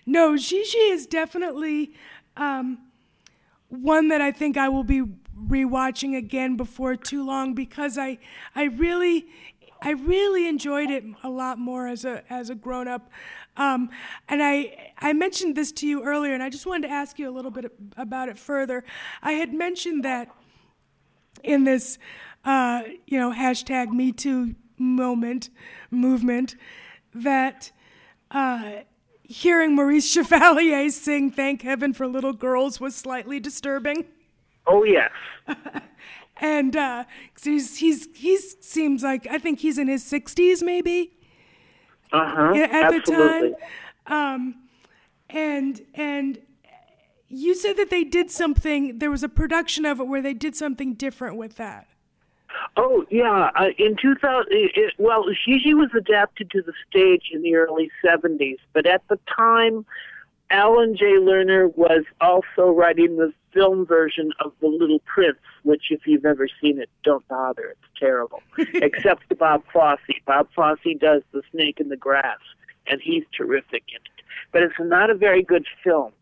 [0.06, 1.92] No, Gigi is definitely
[2.36, 2.78] um,
[3.68, 5.02] one that I think I will be
[5.48, 8.18] rewatching again before too long because I
[8.54, 9.26] I really
[9.80, 13.10] I really enjoyed it a lot more as a as a grown up.
[13.56, 13.90] Um,
[14.28, 17.28] and I I mentioned this to you earlier, and I just wanted to ask you
[17.28, 18.84] a little bit about it further.
[19.22, 20.28] I had mentioned that
[21.42, 21.98] in this,
[22.45, 25.51] uh, you know, hashtag Me Too moment
[25.91, 26.57] movement,
[27.14, 27.70] that
[28.30, 28.82] uh,
[29.22, 34.07] hearing Maurice Chevalier sing "Thank Heaven for Little Girls" was slightly disturbing.
[34.66, 35.11] oh yes,
[36.41, 37.05] And uh,
[37.41, 41.12] he's he's he's seems like I think he's in his sixties maybe
[42.12, 43.51] uh huh, at absolutely.
[43.51, 43.57] the
[44.07, 44.34] time.
[44.34, 44.55] Um,
[45.28, 46.38] and and
[47.28, 48.99] you said that they did something.
[48.99, 51.86] There was a production of it where they did something different with that.
[52.76, 57.42] Oh yeah, uh, in 2000, it, it, well, Gigi was adapted to the stage in
[57.42, 59.84] the early 70s, but at the time,
[60.51, 66.07] Alan Jay Lerner was also writing the film version of The Little Prince, which, if
[66.07, 67.70] you've ever seen it, don't bother.
[67.70, 68.42] It's terrible.
[68.74, 69.98] Except for Bob Fosse.
[70.26, 72.38] Bob Fosse does The Snake in the Grass,
[72.88, 74.24] and he's terrific in it.
[74.53, 76.12] But it's not a very good film.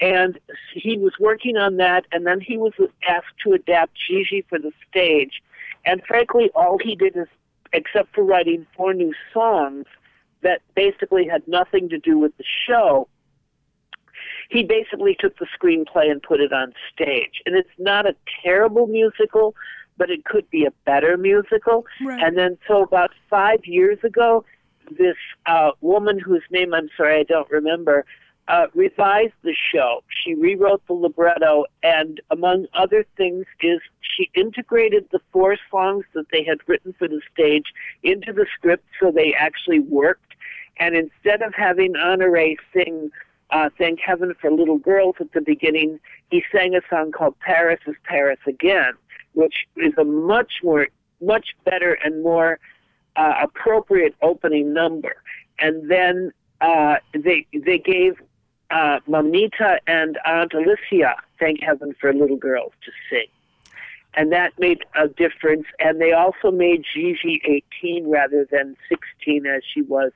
[0.00, 0.38] And
[0.74, 2.72] he was working on that, and then he was
[3.08, 5.42] asked to adapt Gigi for the stage.
[5.86, 7.28] And frankly, all he did is,
[7.72, 9.86] except for writing four new songs
[10.42, 13.08] that basically had nothing to do with the show,
[14.50, 17.42] he basically took the screenplay and put it on stage.
[17.46, 19.54] And it's not a terrible musical,
[19.96, 21.86] but it could be a better musical.
[22.04, 22.22] Right.
[22.22, 24.44] And then, so about five years ago,
[24.90, 25.16] this
[25.46, 28.04] uh, woman whose name I'm sorry I don't remember
[28.48, 30.02] uh, revised the show.
[30.08, 36.26] She rewrote the libretto, and among other things, is she integrated the four songs that
[36.30, 37.72] they had written for the stage
[38.02, 40.34] into the script, so they actually worked.
[40.78, 43.10] And instead of having Honore sing
[43.50, 45.98] uh, "Thank Heaven for Little Girls" at the beginning,
[46.30, 48.92] he sang a song called "Paris is Paris Again,"
[49.32, 50.88] which is a much more,
[51.22, 52.58] much better and more
[53.16, 55.14] uh, appropriate opening number.
[55.60, 58.20] And then uh, they they gave
[58.74, 63.28] uh, Mamita and Aunt Alicia, thank heaven for little girls to sing.
[64.16, 65.66] And that made a difference.
[65.78, 67.40] And they also made Gigi
[67.82, 70.12] 18 rather than 16 as she was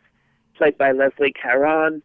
[0.57, 2.03] played by Leslie Caron.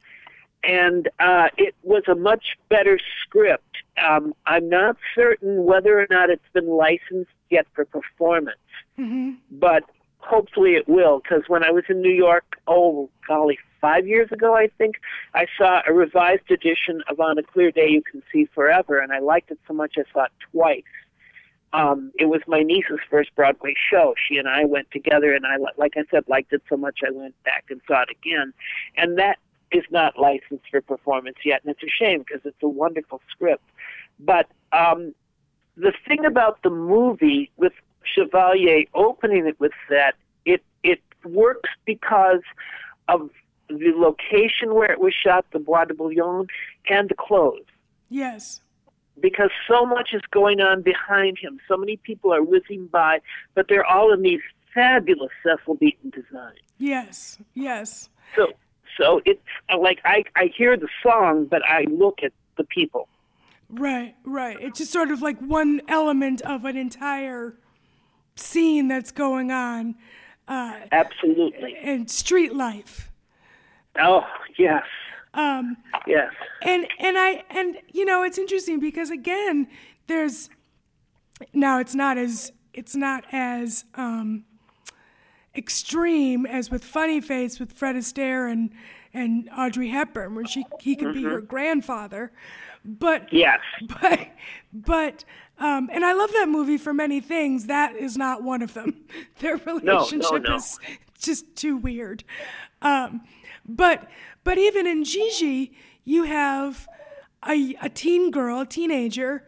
[0.64, 3.78] And uh, it was a much better script.
[4.04, 8.58] Um, I'm not certain whether or not it's been licensed yet for performance,
[9.00, 9.32] Mm-hmm.
[9.52, 9.84] but
[10.20, 11.20] hopefully it will.
[11.20, 14.96] Because when I was in New York, oh golly, five years ago, I think,
[15.34, 19.12] I saw a revised edition of On a Clear Day You Can See Forever, and
[19.12, 20.84] I liked it so much I saw it twice.
[21.74, 24.16] Um, it was my niece's first Broadway show.
[24.26, 27.12] She and I went together, and I, like I said, liked it so much I
[27.12, 28.54] went back and saw it again.
[28.96, 29.38] And that
[29.74, 33.66] is not licensed for performance yet, and it's a shame because it's a wonderful script.
[34.18, 35.14] But um,
[35.76, 37.74] the thing about the movie with
[38.06, 40.16] Chevalier opening it with that,
[40.46, 42.44] it it works because
[43.10, 43.30] of
[43.70, 46.48] the location where it was shot, the Bois de Boulogne,
[46.90, 47.66] and the clothes.
[48.10, 48.62] Yes.
[49.20, 51.60] Because so much is going on behind him.
[51.68, 53.20] So many people are whizzing by,
[53.54, 54.42] but they're all in these
[54.74, 56.58] fabulous Cecil Beaton designs.
[56.78, 57.38] Yes.
[57.54, 58.10] Yes.
[58.36, 58.48] So
[58.98, 59.42] so it's
[59.76, 63.08] like I, I hear the song, but I look at the people.
[63.70, 64.58] Right, right.
[64.60, 67.56] It's just sort of like one element of an entire
[68.36, 69.96] scene that's going on
[70.48, 71.76] uh, Absolutely.
[71.78, 73.12] And street life.
[74.00, 74.24] Oh
[74.58, 74.84] yes,
[75.34, 75.78] Um,
[76.08, 76.32] yes.
[76.62, 79.68] and and I and you know it's interesting because again
[80.08, 80.50] there's
[81.54, 84.46] now it's not as it's not as um,
[85.56, 88.72] extreme as with Funny Face with Fred Astaire and
[89.14, 92.32] and Audrey Hepburn where she he could be her grandfather,
[92.84, 93.60] but Yes.
[94.02, 94.28] but
[94.74, 95.24] but
[95.60, 97.68] um, and I love that movie for many things.
[97.68, 99.04] That is not one of them.
[99.40, 100.56] Their relationship no.
[100.56, 100.80] is
[101.20, 102.24] just too weird.
[102.82, 103.22] Um,
[103.68, 104.08] but
[104.44, 105.72] but even in Gigi,
[106.04, 106.88] you have
[107.48, 109.48] a, a teen girl, a teenager,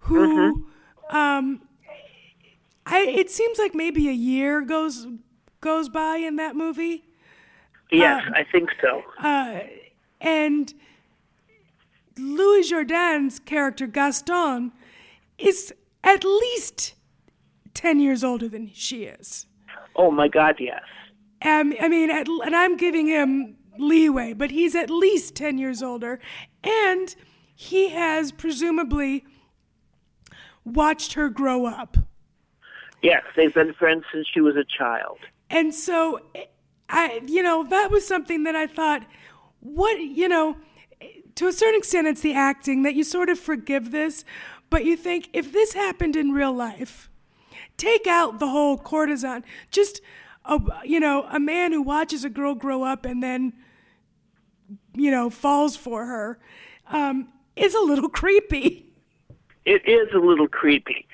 [0.00, 0.66] who
[1.10, 1.62] um,
[2.86, 5.06] I it seems like maybe a year goes
[5.60, 7.04] goes by in that movie,
[7.92, 9.02] Yes, Um, I think so.
[10.20, 10.72] and
[12.18, 14.72] Louis Jourdan's character Gaston
[15.38, 15.72] is
[16.04, 16.94] at least
[17.74, 19.46] ten years older than she is.
[19.96, 20.82] Oh my God, yes.
[21.42, 25.82] Um, I mean, at, and I'm giving him leeway, but he's at least 10 years
[25.82, 26.20] older.
[26.62, 27.14] And
[27.54, 29.24] he has presumably
[30.64, 31.96] watched her grow up.
[33.02, 35.18] Yes, they've been friends since she was a child.
[35.48, 36.20] And so,
[36.88, 39.06] I, you know, that was something that I thought,
[39.60, 40.56] what, you know,
[41.36, 44.24] to a certain extent, it's the acting that you sort of forgive this,
[44.68, 47.10] but you think if this happened in real life,
[47.76, 49.44] take out the whole courtesan.
[49.70, 50.02] Just,
[50.44, 53.52] a, you know, a man who watches a girl grow up and then,
[54.94, 56.38] you know, falls for her
[56.88, 58.86] um, is a little creepy.
[59.64, 61.06] It is a little creepy.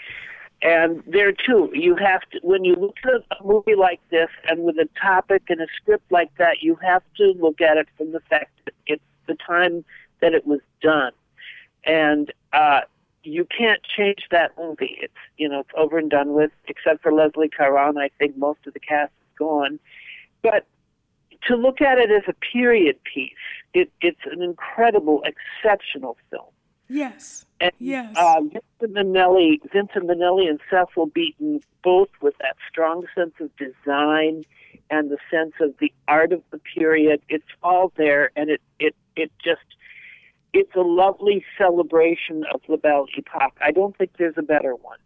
[0.62, 4.64] And there too, you have to, when you look at a movie like this and
[4.64, 8.12] with a topic and a script like that, you have to look at it from
[8.12, 9.84] the fact that it's the time
[10.20, 11.12] that it was done.
[11.84, 12.82] And, uh,
[13.26, 14.98] you can't change that movie.
[15.00, 17.98] It's, you know, it's over and done with, except for Leslie Caron.
[17.98, 19.78] I think most of the cast is gone.
[20.42, 20.66] But
[21.48, 23.32] to look at it as a period piece,
[23.74, 26.46] it, it's an incredible, exceptional film.
[26.88, 27.46] Yes.
[27.60, 28.14] And, Yes.
[28.16, 34.44] Uh, Vincent Minnelli, Vincent Minnelli and Cecil Beaton, both with that strong sense of design
[34.90, 37.20] and the sense of the art of the period.
[37.28, 39.64] It's all there, and it it it just
[40.56, 43.58] it's a lovely celebration of the Belle Epoque.
[43.62, 44.98] I don't think there's a better one.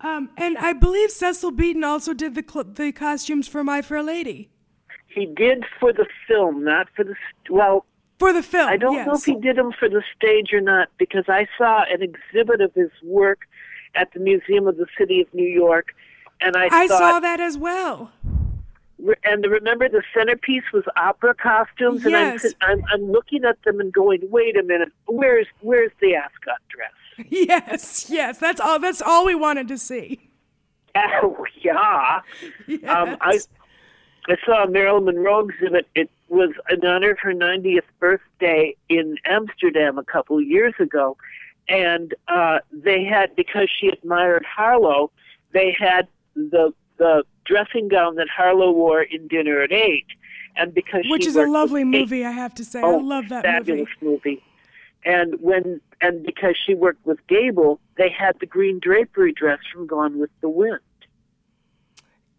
[0.00, 4.02] Um, and I believe Cecil Beaton also did the cl- the costumes for My Fair
[4.02, 4.50] Lady
[5.06, 7.84] He did for the film, not for the st- well.
[8.18, 8.68] for the film.
[8.68, 9.06] I don't yes.
[9.06, 12.60] know if he did them for the stage or not because I saw an exhibit
[12.62, 13.40] of his work
[13.94, 15.88] at the Museum of the City of New York,
[16.40, 18.12] and I, I thought, saw that as well.
[19.24, 22.44] And remember the centerpiece was opera costumes, Yes.
[22.44, 26.14] and I'm, I'm I'm looking at them and going, wait a minute, where's where's the
[26.14, 26.90] ascot dress?
[27.30, 28.78] Yes, yes, that's all.
[28.78, 30.30] That's all we wanted to see.
[30.94, 32.20] Oh yeah,
[32.66, 32.80] Yes.
[32.88, 33.38] um, I
[34.28, 35.86] I saw a Marilyn Monroe exhibit.
[35.94, 41.16] It was in honor of her 90th birthday in Amsterdam a couple of years ago,
[41.68, 45.10] and uh, they had because she admired Harlow,
[45.52, 50.06] they had the the dressing gown that Harlow wore in Dinner at Eight,
[50.56, 52.80] and because which is a lovely movie, I have to say.
[52.82, 53.56] Oh, I love that movie.
[53.58, 54.18] fabulous movie.
[54.24, 54.42] movie.
[55.04, 59.86] And when and because she worked with Gable, they had the green drapery dress from
[59.86, 60.80] Gone with the Wind,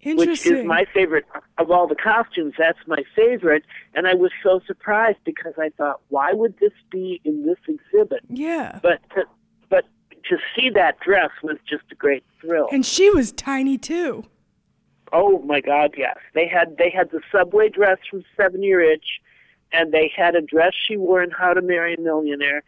[0.04, 1.26] which is my favorite
[1.58, 2.56] of all the costumes.
[2.58, 7.22] That's my favorite, and I was so surprised because I thought, why would this be
[7.24, 8.22] in this exhibit?
[8.30, 8.80] yeah.
[8.84, 9.24] But to,
[9.70, 9.86] but
[10.30, 12.68] to see that dress was just a great thrill.
[12.72, 14.26] And she was tiny too.
[15.14, 16.18] Oh my God, yes.
[16.34, 19.22] They had they had the subway dress from Seven Year Itch,
[19.72, 22.64] and they had a dress she wore in How to Marry a Millionaire,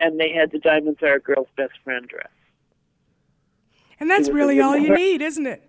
[0.00, 2.28] and they had the Diamonds Are a Girl's Best Friend dress.
[4.00, 5.62] And that's It was a really all you need, isn't it?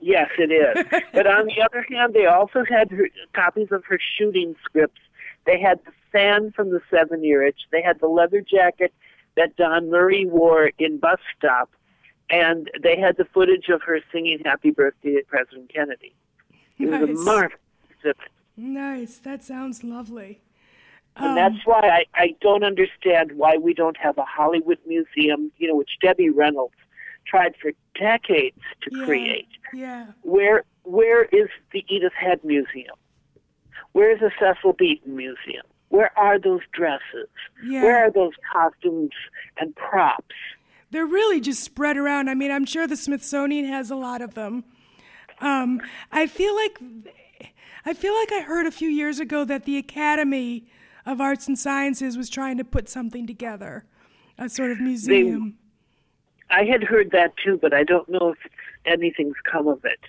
[0.00, 1.02] Yes, it is.
[1.12, 5.00] but on the other hand, they also had her, copies of her shooting scripts.
[5.44, 7.60] They had the fan from the Seven Year Itch.
[7.70, 8.92] They had the leather jacket
[9.36, 11.70] that Don Murray wore in Bus Stop,
[12.30, 16.14] and they had the footage of her singing "Happy Birthday" to President Kennedy.
[16.78, 17.08] It was Nice.
[17.08, 17.60] a marvelous
[17.90, 18.30] exhibit.
[18.56, 19.18] Nice.
[19.18, 20.40] That sounds lovely.
[21.16, 25.50] And that's um, why I, I don't understand why we don't have a Hollywood museum,
[25.58, 26.74] you know, which Debbie Reynolds
[27.26, 29.04] tried for decades to Yeah.
[29.04, 29.48] create.
[29.74, 30.06] Yeah.
[30.22, 32.94] Where where is the Edith Head Museum?
[33.92, 35.66] Where is the Cecil Beaton Museum?
[35.88, 37.28] Where are those dresses?
[37.64, 37.82] Yeah.
[37.82, 39.10] Where are those costumes
[39.58, 40.34] and props?
[40.90, 42.28] They're really just spread around.
[42.28, 44.64] I mean, I'm sure the Smithsonian has a lot of them.
[45.40, 45.80] Um,
[46.10, 46.78] I feel like
[47.84, 50.66] I feel like I heard a few years ago that the Academy
[51.06, 53.86] of Arts and Sciences was trying to put something together,
[54.36, 55.58] a sort of museum.
[56.50, 58.50] I had heard that too, but I don't know if
[58.84, 60.00] anything's come of it.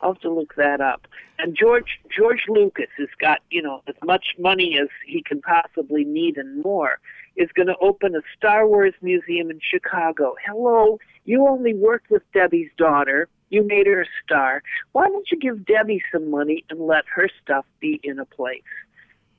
[0.00, 1.06] I'll have to look that up.
[1.38, 6.04] And George George Lucas has got you know as much money as he can possibly
[6.04, 6.98] need and more.
[7.34, 10.34] Is going to open a Star Wars museum in Chicago.
[10.46, 13.28] Hello, you only worked with Debbie's daughter.
[13.48, 14.62] You made her a star.
[14.92, 18.62] Why don't you give Debbie some money and let her stuff be in a place?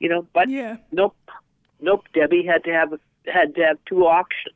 [0.00, 0.76] You know, but yeah.
[0.92, 1.16] nope,
[1.80, 2.04] nope.
[2.14, 2.98] Debbie had to have a,
[3.32, 4.54] had to have two auctions.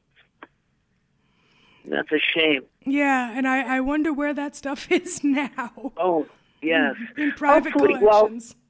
[1.85, 2.63] That's a shame.
[2.85, 5.93] Yeah, and I, I wonder where that stuff is now.
[5.97, 6.27] Oh,
[6.63, 6.95] yes.
[7.17, 8.55] In private Hopefully- collections.
[8.55, 8.65] Well,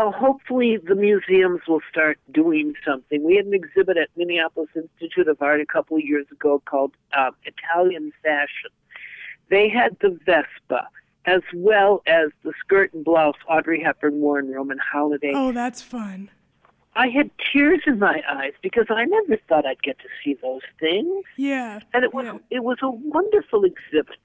[0.00, 3.22] hopefully the museums will start doing something.
[3.22, 6.92] We had an exhibit at Minneapolis Institute of Art a couple of years ago called
[7.16, 8.70] um, Italian Fashion.
[9.50, 10.88] They had the Vespa
[11.24, 15.32] as well as the skirt and blouse Audrey Hepburn wore in Roman Holiday.
[15.34, 16.30] oh, that's fun.
[16.94, 20.60] I had tears in my eyes because I never thought I'd get to see those
[20.78, 21.80] things, Yeah.
[21.94, 22.38] and it was yeah.
[22.50, 24.18] it was a wonderful exhibit.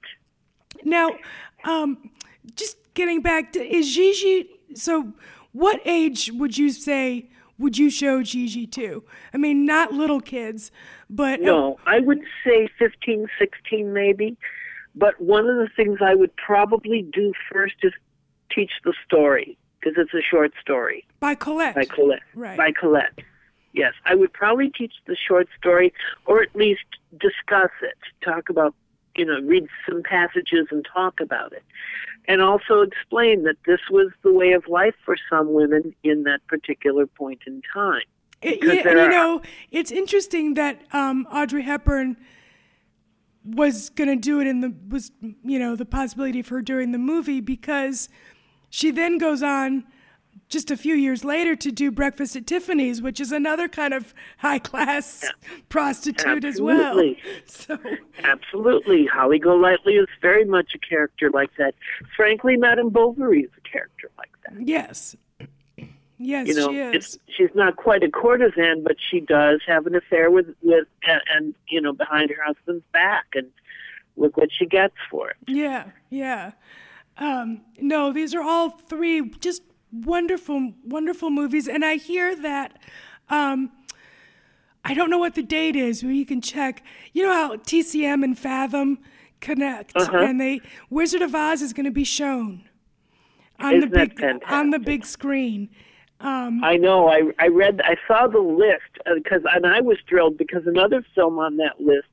[0.84, 1.16] Now,
[1.64, 2.10] um,
[2.54, 4.50] just getting back to is Gigi?
[4.74, 5.12] So,
[5.58, 7.28] what age would you say
[7.58, 9.02] would you show Gigi to?
[9.34, 10.70] I mean, not little kids,
[11.10, 14.36] but No, I would say 15, 16 maybe.
[14.94, 17.92] But one of the things I would probably do first is
[18.50, 21.74] teach the story because it's a short story by Colette.
[21.74, 22.22] by Colette.
[22.34, 22.56] Right.
[22.56, 23.18] By Colette.
[23.72, 25.92] Yes, I would probably teach the short story
[26.26, 28.74] or at least discuss it, talk about,
[29.18, 31.64] you know, read some passages and talk about it.
[32.26, 36.46] And also explain that this was the way of life for some women in that
[36.46, 38.02] particular point in time.
[38.40, 42.16] It- yeah, and you know, it's interesting that um, Audrey Hepburn
[43.44, 45.10] was going to do it in the was
[45.42, 48.08] you know the possibility of her doing the movie because
[48.68, 49.84] she then goes on
[50.48, 54.14] just a few years later to do Breakfast at Tiffany's, which is another kind of
[54.38, 55.24] high class
[55.68, 56.98] prostitute as well.
[56.98, 57.18] Absolutely.
[57.46, 57.78] So
[58.24, 59.06] Absolutely.
[59.06, 61.74] Holly Golightly is very much a character like that.
[62.16, 64.66] Frankly, Madame Bovary is a character like that.
[64.66, 65.16] yes,
[66.18, 67.18] yes, You know, she is.
[67.28, 71.54] she's not quite a courtesan, but she does have an affair with with and, and
[71.68, 73.48] you know behind her husband's back, and
[74.16, 75.36] look what she gets for it.
[75.46, 76.52] Yeah, yeah.
[77.18, 81.68] Um, no, these are all three just wonderful, wonderful movies.
[81.68, 82.78] And I hear that,
[83.28, 83.70] um,
[84.84, 86.82] I don't know what the date is, but you can check.
[87.12, 88.98] You know how TCM and Fathom
[89.40, 90.18] connect, Uh-huh.
[90.18, 90.60] and they
[90.90, 92.62] Wizard of Oz is going to be shown
[93.58, 95.68] on Isn't the big on the big screen.
[96.20, 97.08] Um, I know.
[97.08, 97.80] I I read.
[97.84, 102.08] I saw the list because, and I was thrilled because another film on that list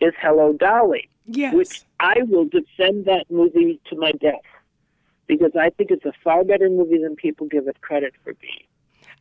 [0.00, 1.08] is Hello Dolly.
[1.26, 4.40] yes, which I will defend that movie to my death
[5.26, 8.64] because I think it's a far better movie than people give it credit for being.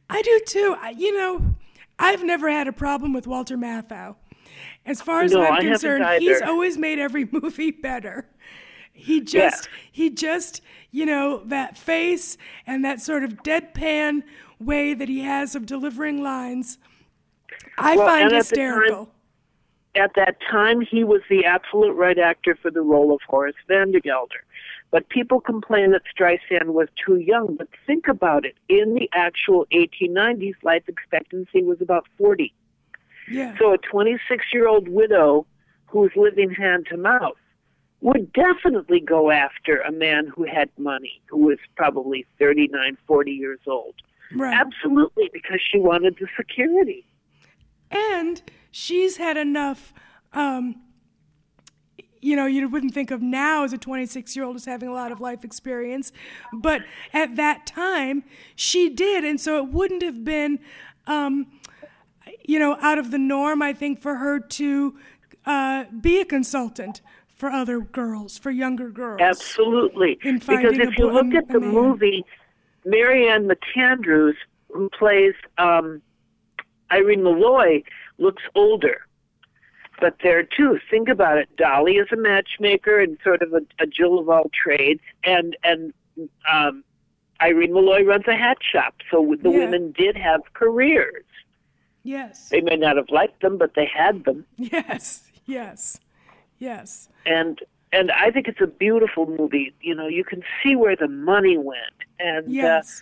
[0.09, 0.75] I do too.
[0.79, 1.55] I, you know,
[1.99, 4.15] I've never had a problem with Walter Matthau.
[4.85, 8.27] As far as No, I'm concerned, he's always made every movie better.
[8.91, 12.37] He just he just you know that face
[12.67, 14.21] and that sort of deadpan
[14.59, 16.77] way that he has of delivering lines.
[17.77, 19.09] I Well, find and at time- hysterical.
[19.95, 24.41] At that time, he was the absolute right actor for the role of Horace Vandergelder.
[24.93, 27.55] But people complain that Streisand was too young.
[27.55, 28.55] But think about it.
[28.69, 32.53] In the actual 1890s, life expectancy was about 40.
[33.27, 33.57] yeah.
[33.57, 35.47] So a 26 year old widow
[35.87, 37.39] who's living hand to mouth
[38.01, 43.61] would definitely go after a man who had money, who was probably 39, 40 years
[43.65, 43.95] old.
[44.35, 44.53] right.
[44.53, 47.03] Absolutely, because she wanted the security.
[47.89, 49.91] and she's had enough
[50.33, 50.75] um,
[52.24, 54.93] you know you wouldn't think of now as a 26 year old as having a
[54.93, 56.11] lot of life experience
[56.51, 56.82] but
[57.13, 58.24] at that time
[58.55, 60.59] she did and so it wouldn't have been
[61.07, 61.47] um,
[62.43, 64.95] you know out of the norm i think for her to
[65.45, 67.01] uh, be a consultant
[67.43, 70.17] for other girls for younger girls Absolutely.
[70.24, 72.24] In Because if you look at the movie,
[72.86, 74.36] Marianne McAndrews,
[74.69, 76.01] who plays um,
[76.89, 77.84] Irene Molloy,
[78.17, 79.07] looks older.
[80.03, 81.47] But there too, think about it.
[81.55, 85.93] Dolly is a matchmaker and sort of a, a Jill of all trades, and and
[86.51, 86.83] um,
[87.41, 88.95] Irene Molloy runs a hat shop.
[89.09, 89.59] So the Yeah.
[89.59, 91.23] women did have careers.
[92.03, 94.45] yes They may not have liked them, but they had them.
[94.57, 96.01] yes yes
[96.57, 97.59] yes and
[97.93, 99.73] and I think it's a beautiful movie.
[99.79, 103.01] You know, you can see where the money went, and yes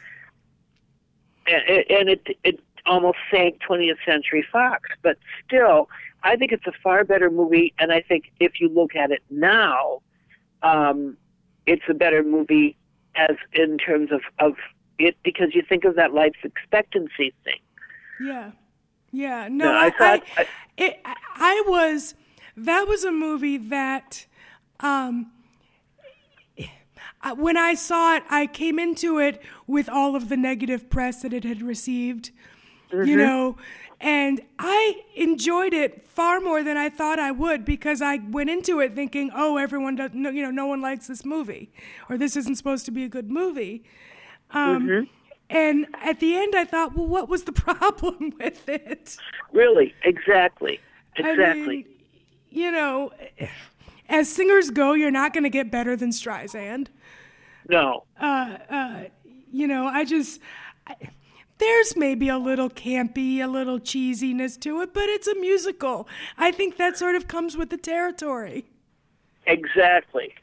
[1.47, 5.87] uh, and, and it it almost sank 20th Century Fox, but still,
[6.23, 7.73] I think it's a far better movie.
[7.79, 10.01] And I think if you look at it now,
[10.63, 11.17] um,
[11.65, 12.77] it's a better movie
[13.15, 14.53] as in terms of of
[14.99, 17.59] it because you think of that life expectancy thing.
[18.19, 18.51] Yeah,
[19.11, 19.47] yeah.
[19.49, 20.47] No, No, I I, thought- I,
[20.77, 22.15] it, I was.
[22.57, 24.25] That was a movie that,
[24.81, 25.31] um,
[27.37, 31.33] when I saw it, I came into it with all of the negative press that
[31.33, 32.31] it had received.
[32.91, 33.57] You know,
[34.01, 38.79] and I enjoyed it far more than I thought I would because I went into
[38.79, 41.71] it thinking, "Oh, everyone does, no, you know, no one likes this movie,
[42.09, 43.83] or this isn't supposed to be a good movie."
[44.49, 45.03] Um, mm-hmm.
[45.51, 49.17] And at the end, I thought, well, what was the problem with it?
[49.53, 50.79] Really, exactly,
[51.17, 51.67] I exactly.
[51.67, 51.85] mean,
[52.49, 53.11] you know,
[54.09, 56.87] as singers go, you're not going to get better than Streisand.
[57.69, 59.03] no, uh, uh,
[59.51, 60.39] You know, I just.
[60.87, 60.95] I,
[61.61, 66.07] there's maybe a little campy, a little cheesiness to it, but it's a musical.
[66.37, 68.65] I think that sort of comes with the territory.
[69.45, 70.33] Exactly.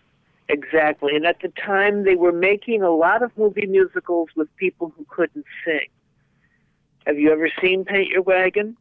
[0.48, 1.14] Exactly.
[1.14, 5.04] And at the time, they were making a lot of movie musicals with people who
[5.10, 5.88] couldn't sing.
[7.06, 8.76] Have you ever seen Paint Your Wagon?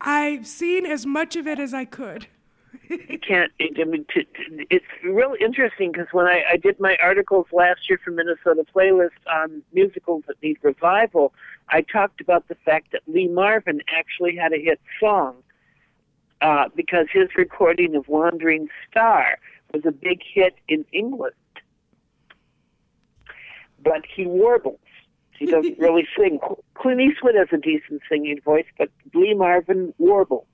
[0.00, 2.26] I've seen as much of it as I could.
[2.88, 3.52] You can't.
[3.60, 7.88] I mean, t- t- it's real interesting because when I, I did my articles last
[7.88, 11.34] year for Minnesota Playlist on musicals that need revival,
[11.68, 15.36] I talked about the fact that Lee Marvin actually had a hit song
[16.40, 19.38] uh, because his recording of Wandering Star
[19.72, 21.34] was a big hit in England.
[23.82, 24.80] But he warbles.
[25.38, 26.40] He doesn't really sing.
[26.74, 30.46] Clint Eastwood has a decent singing voice, but Lee Marvin warbles.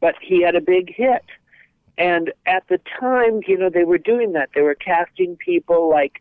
[0.00, 1.24] But he had a big hit.
[1.96, 4.50] And at the time, you know, they were doing that.
[4.54, 6.20] They were casting people like,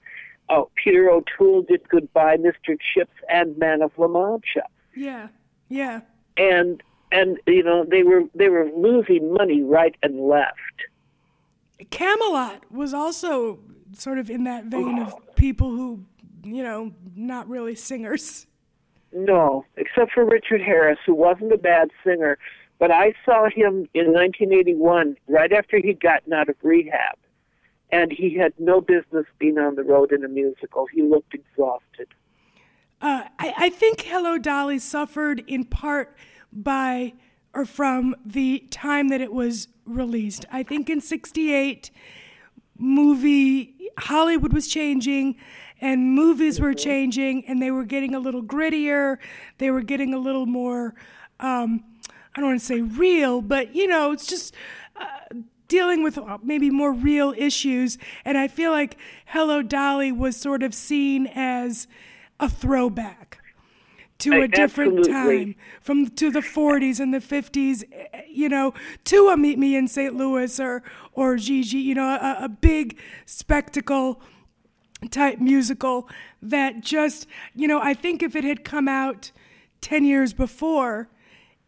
[0.50, 2.78] oh, Peter O'Toole did Goodbye, Mr.
[2.94, 4.64] Chips, and Man of La Mancha.
[4.96, 5.30] Yeah,
[5.70, 6.02] yeah.
[6.38, 10.58] And and you know they were they were losing money right and left.
[11.90, 13.60] Camelot was also
[13.94, 16.04] sort of in that vein of people who,
[16.44, 18.48] you know, not really singers.
[19.12, 22.38] No, except for Richard Harris, who wasn't a bad singer.
[22.84, 27.18] But I saw him in 1981, right after he'd gotten out of rehab.
[27.94, 30.88] And he had no business being on the road in a musical.
[30.88, 32.10] He looked exhausted.
[33.02, 36.18] Uh, I, I think Hello Dolly suffered in part
[36.52, 37.14] by
[37.54, 40.46] or from the time that it was released.
[40.52, 41.90] I think in 68,
[42.78, 45.38] movie Hollywood was changing
[45.80, 49.20] and movies were changing and they were getting a little grittier.
[49.60, 50.96] They were getting a little more,
[51.40, 51.86] um,
[52.36, 54.54] I don't want to say real, but you know, it's just
[54.96, 55.06] uh,
[55.68, 57.98] dealing with uh, maybe more real issues.
[58.26, 61.88] And I feel like Hello Dolly was sort of seen as
[62.40, 63.40] a throwback
[64.20, 65.46] to a different absolutely.
[65.46, 68.74] time from to the 40s and the 50s eh, you know
[69.06, 70.82] to a meet me in st louis or
[71.14, 74.22] or gigi you know a, a big spectacle
[75.12, 76.08] type musical
[76.42, 79.32] that just you know i think if it had come out
[79.82, 81.10] 10 years before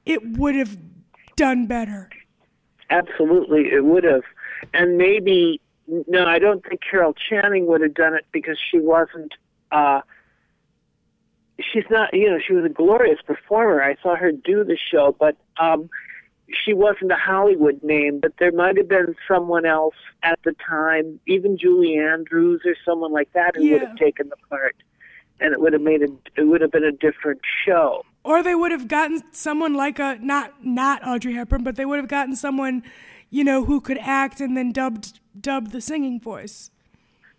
[0.06, 0.78] it would have
[1.36, 2.10] done better
[2.90, 4.24] Absolutely, it would have.
[4.74, 9.34] And maybe no, I don't think Carol Channing would have done it because she wasn't.
[9.72, 10.02] uh
[11.58, 13.82] She's not, you know, she was a glorious performer.
[13.82, 15.90] I saw her do the show, but um
[16.66, 18.20] she wasn't a Hollywood name.
[18.20, 23.12] But there might have been someone else at the time, even Julie Andrews or someone
[23.12, 24.76] like that, who would have taken the part,
[25.40, 26.12] and it would have made it.
[26.36, 28.04] It would have been a different show.
[28.26, 31.98] Or they would have gotten someone like a not not Audrey Hepburn, but they would
[32.00, 32.82] have gotten someone,
[33.30, 36.72] you know, who could act and then dubbed dubbed the singing voice,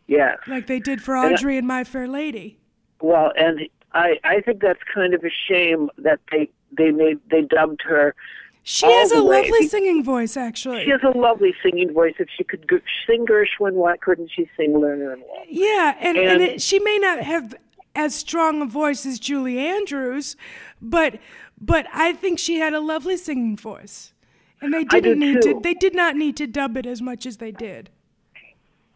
[0.06, 0.38] Yes.
[0.46, 2.58] like they did for And Audrey and My Fair Lady.
[3.00, 7.42] Well, and I I think that's kind of a shame that they they made they
[7.42, 8.14] dubbed her.
[8.62, 9.42] She has a way.
[9.42, 10.84] lovely singing voice, actually.
[10.84, 12.14] She has a lovely singing voice.
[12.20, 12.68] If she could
[13.08, 15.22] sing Gershwin, why couldn't she sing Lerner and?
[15.48, 17.54] Yeah, and, and, And- it, she may not have
[17.96, 20.36] as strong a voice as Julie Andrews,
[20.80, 21.18] but
[21.58, 24.12] but I think she had a lovely singing voice.
[24.60, 27.38] And they didn't need to they did not need to dub it as much as
[27.38, 27.90] they did.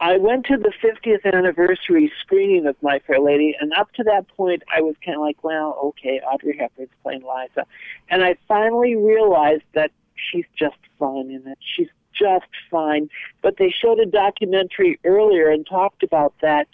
[0.03, 4.29] I went to the 50th anniversary screening of My Fair Lady, and up to that
[4.29, 7.67] point, I was kind of like, well, okay, Audrey Hepburn's playing Liza.
[8.09, 11.59] And I finally realized that she's just fine in it.
[11.61, 13.11] She's just fine.
[13.43, 16.67] But they showed a documentary earlier and talked about that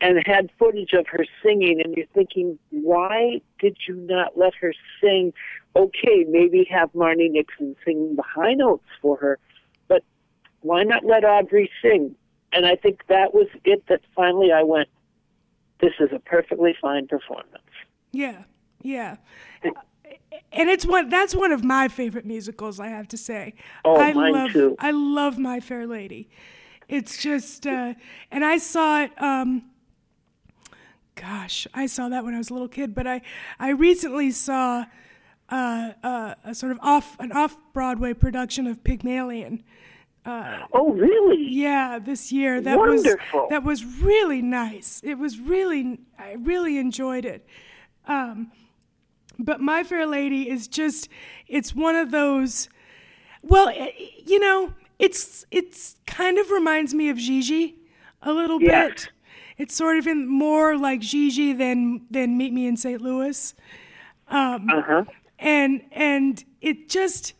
[0.00, 4.74] and had footage of her singing, and you're thinking, why did you not let her
[5.00, 5.32] sing?
[5.76, 9.38] Okay, maybe have Marni Nixon sing the high notes for her,
[9.88, 10.02] but
[10.60, 12.14] why not let Audrey sing?
[12.52, 14.88] And I think that was it that finally I went,
[15.80, 17.62] this is a perfectly fine performance.
[18.12, 18.44] Yeah,
[18.82, 19.16] yeah.
[20.52, 23.54] And it's one that's one of my favorite musicals, I have to say.
[23.84, 24.76] Oh, I mine love too.
[24.78, 26.30] I love My Fair Lady.
[26.88, 27.94] It's just uh
[28.30, 29.64] and I saw it um
[31.14, 33.22] gosh, I saw that when I was a little kid, but I
[33.58, 34.84] I recently saw
[35.50, 39.62] uh, uh, a sort of off an off Broadway production of Pygmalion.
[40.26, 41.46] Oh, really?
[41.50, 43.40] Yeah, this year that Wonderful.
[43.40, 45.00] was that was really nice.
[45.04, 47.46] It was really I really enjoyed it.
[48.06, 48.50] Um,
[49.38, 51.08] but My Fair Lady is just
[51.46, 52.68] it's one of those.
[53.42, 53.92] Well, i-
[54.24, 57.76] you know, it's it's kind of reminds me of Gigi
[58.22, 58.92] a little Yes.
[59.04, 59.08] bit.
[59.56, 63.00] It's sort of in more like Gigi than than Meet Me in St.
[63.00, 63.54] Louis
[64.28, 65.04] Uh huh.
[65.38, 67.34] and and it just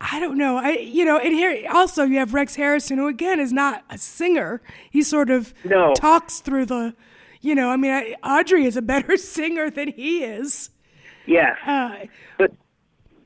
[0.00, 0.58] I don't know.
[0.58, 3.96] I you know, and here also you have Rex Harrison, who again is not a
[3.98, 4.60] singer.
[4.90, 5.94] He sort of No.
[5.94, 6.94] talks through the,
[7.40, 7.70] you know.
[7.70, 10.68] I mean, I, Audrey is a better singer than he is.
[11.26, 11.56] Yes.
[11.66, 12.04] Uh,
[12.38, 12.52] but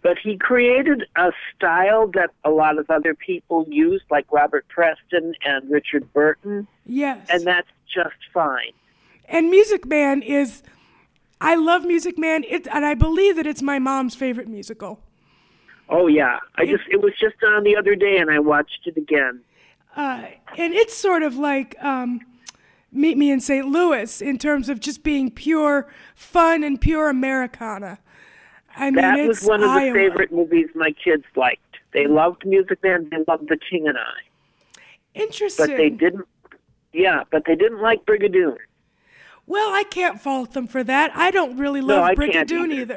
[0.02, 5.34] but he created a style that a lot of other people used, like Robert Preston
[5.44, 8.72] and Richard Burton, yes, and that's just fine.
[9.26, 10.62] and Music Man is.
[11.42, 15.00] I love Music Man, it, and I believe that it's my mom's favorite musical.
[15.88, 18.96] Oh yeah, I just it was just on the other day, and I watched it
[18.96, 19.40] again.
[19.96, 20.24] uh,
[20.58, 22.20] and it's sort of like um,
[22.92, 23.66] Meet Me in St.
[23.66, 27.98] Louis in terms of just being pure fun and pure Americana.
[28.80, 29.94] I mean, That was one of the Iowa.
[29.94, 31.60] favorite movies my kids liked.
[31.92, 32.14] They mm.
[32.14, 33.08] loved Music Man.
[33.10, 34.80] They loved The King and I,
[35.14, 35.66] Interesting.
[35.66, 36.26] but they didn't.
[36.92, 38.56] Yeah, but they didn't like Brigadoon.
[39.46, 41.12] Well, I can't fault them for that.
[41.14, 42.94] I don't really love can't Brigadoon either.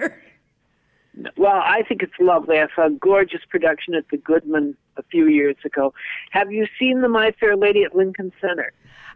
[1.15, 1.33] either.
[1.37, 2.59] Well, I think it's lovely.
[2.59, 5.93] I saw a gorgeous production at the Goodman a few years ago.
[6.31, 8.71] Have you seen the My Fair Lady at Lincoln Center?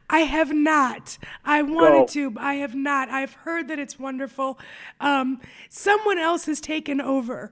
[0.10, 1.18] I have not.
[1.44, 3.10] I wanted to, but I have not.
[3.10, 4.58] I've heard that it's wonderful.
[5.00, 7.52] Um, someone else has taken over.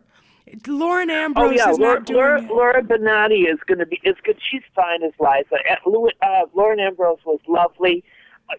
[0.68, 2.50] Lauren Ambrose Oh yeah, is Laura, not doing Laura, it.
[2.50, 4.00] Laura Benanti is going to be.
[4.04, 4.38] It's good.
[4.52, 5.56] She's fine as Liza.
[5.70, 8.04] Uh, uh, Lauren Ambrose was lovely.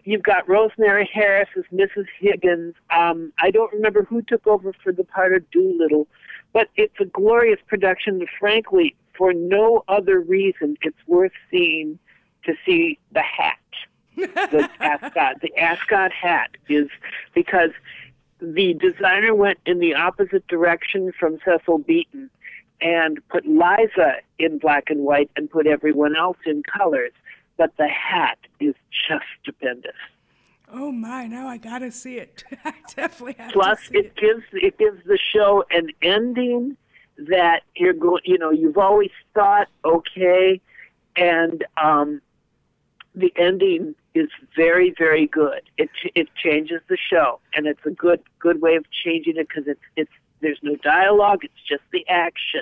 [0.03, 2.05] You've got Rosemary Harris as Mrs.
[2.19, 2.75] Higgins.
[2.89, 6.07] Um, I don't remember who took over for the part of Doolittle,
[6.51, 8.25] but it's a glorious production.
[8.37, 11.97] Frankly, for no other reason, it's worth seeing
[12.43, 13.57] to see the hat,
[14.17, 15.41] the ascot.
[15.41, 16.89] The ascot hat is
[17.33, 17.71] because
[18.39, 22.29] the designer went in the opposite direction from Cecil Beaton
[22.81, 27.13] and put Liza in black and white and put everyone else in colors.
[27.57, 28.75] But the hat is
[29.09, 29.95] just stupendous.
[30.71, 31.27] Oh my!
[31.27, 32.43] Now I gotta see it.
[32.65, 34.15] I definitely have Plus, to see it it.
[34.17, 36.77] gives it gives the show an ending
[37.29, 38.21] that you're going.
[38.25, 40.59] You know, you've always thought okay,
[41.15, 42.21] and um,
[43.15, 45.61] the ending is very very good.
[45.77, 49.47] It ch- it changes the show, and it's a good good way of changing it
[49.47, 50.11] because it's it's
[50.41, 51.39] there's no dialogue.
[51.43, 52.61] It's just the action.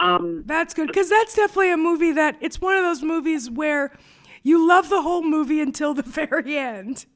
[0.00, 3.92] Um, That's good because that's definitely a movie that it's one of those movies where
[4.42, 7.06] you love the whole movie until the very end,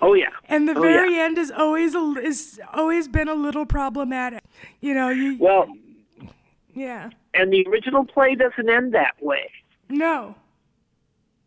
[0.00, 1.24] oh yeah, and the Oh, very yeah.
[1.24, 4.42] end is always a, is always been a little problematic.
[4.80, 5.68] You know, you Well,
[6.74, 9.50] yeah and the original play doesn't end that way.
[9.90, 10.34] no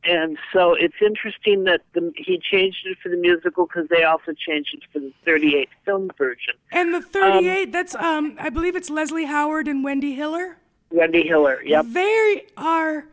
[0.05, 4.33] and so it's interesting that the, he changed it for the musical because they also
[4.33, 6.53] changed it for the 38 film version.
[6.71, 10.57] And the 38, um, that's um, I believe it's Leslie Howard and Wendy Hiller.
[10.91, 11.85] Wendy Hiller, yep.
[11.89, 13.07] They are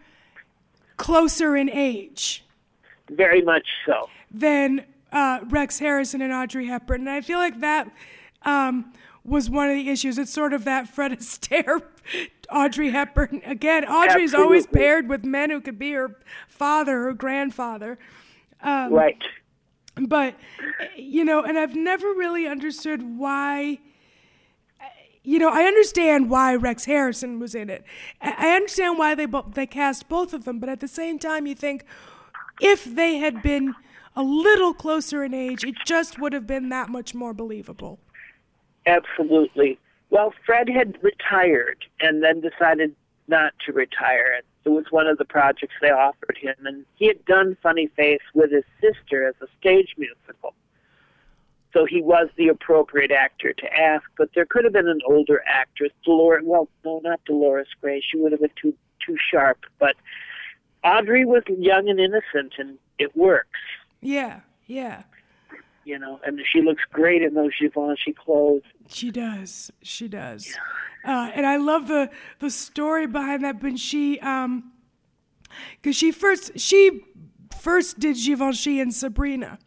[0.97, 2.45] closer in age.
[3.11, 4.09] Very much so.
[4.31, 7.91] Than uh, Rex Harrison and Audrey Hepburn, and I feel like that
[8.43, 8.93] um,
[9.25, 10.19] was one of the issues.
[10.19, 11.83] It's sort of that Fred Astaire,
[12.51, 13.43] Audrey Hepburn.
[13.45, 14.45] Again, Audrey's Absolutely.
[14.45, 16.19] always paired with men who could be her
[16.49, 17.99] father or grandfather.
[18.61, 19.23] Um, right.
[19.95, 20.37] But,
[20.97, 23.79] you know, and I've never really understood why.
[25.25, 27.85] You know, I understand why Rex Harrison was in it.
[28.21, 31.47] I understand why they bo- they cast both of them, but at the same time,
[31.47, 31.85] you think
[32.61, 33.75] if they had been
[34.17, 38.01] a little closer in age, it just would have been that much more believable.
[38.87, 39.79] Absolutely.
[40.11, 42.95] Well, Fred had retired and then decided
[43.29, 44.41] not to retire.
[44.65, 48.21] It was one of the projects they offered him, and he had done Funny Face
[48.35, 50.55] with his sister as a stage musical.
[51.73, 55.43] So he was the appropriate actor to ask, but there could have been an older
[55.47, 56.43] actress, Dolores.
[56.45, 58.03] Well, no, not Dolores Gray.
[58.07, 59.65] She would have been too too sharp.
[59.79, 59.97] But
[60.85, 63.59] Audrey was young and innocent, and it works.
[64.03, 65.05] Yeah, yeah
[65.85, 68.63] you know, and she looks great in those Givenchy clothes.
[68.89, 69.71] She does.
[69.83, 70.49] She does.
[70.49, 70.55] Yeah.
[71.05, 73.63] Uh, and I love the the story behind that.
[73.63, 74.73] When she, um,
[75.81, 77.05] because she first she
[77.59, 79.59] first did Givenchy and Sabrina.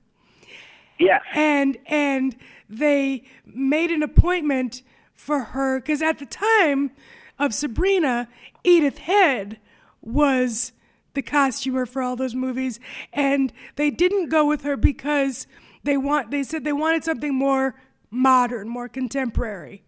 [0.98, 1.20] Yeah.
[1.34, 2.36] And and
[2.70, 4.82] they made an appointment
[5.14, 6.92] for her because at the time
[7.38, 8.30] of Sabrina,
[8.64, 9.60] Edith Head
[10.02, 10.72] was
[11.14, 12.80] the costumer for all those movies,
[13.12, 15.48] and they didn't go with her because
[15.86, 17.76] they want they said they wanted something more
[18.12, 19.84] modern, more contemporary.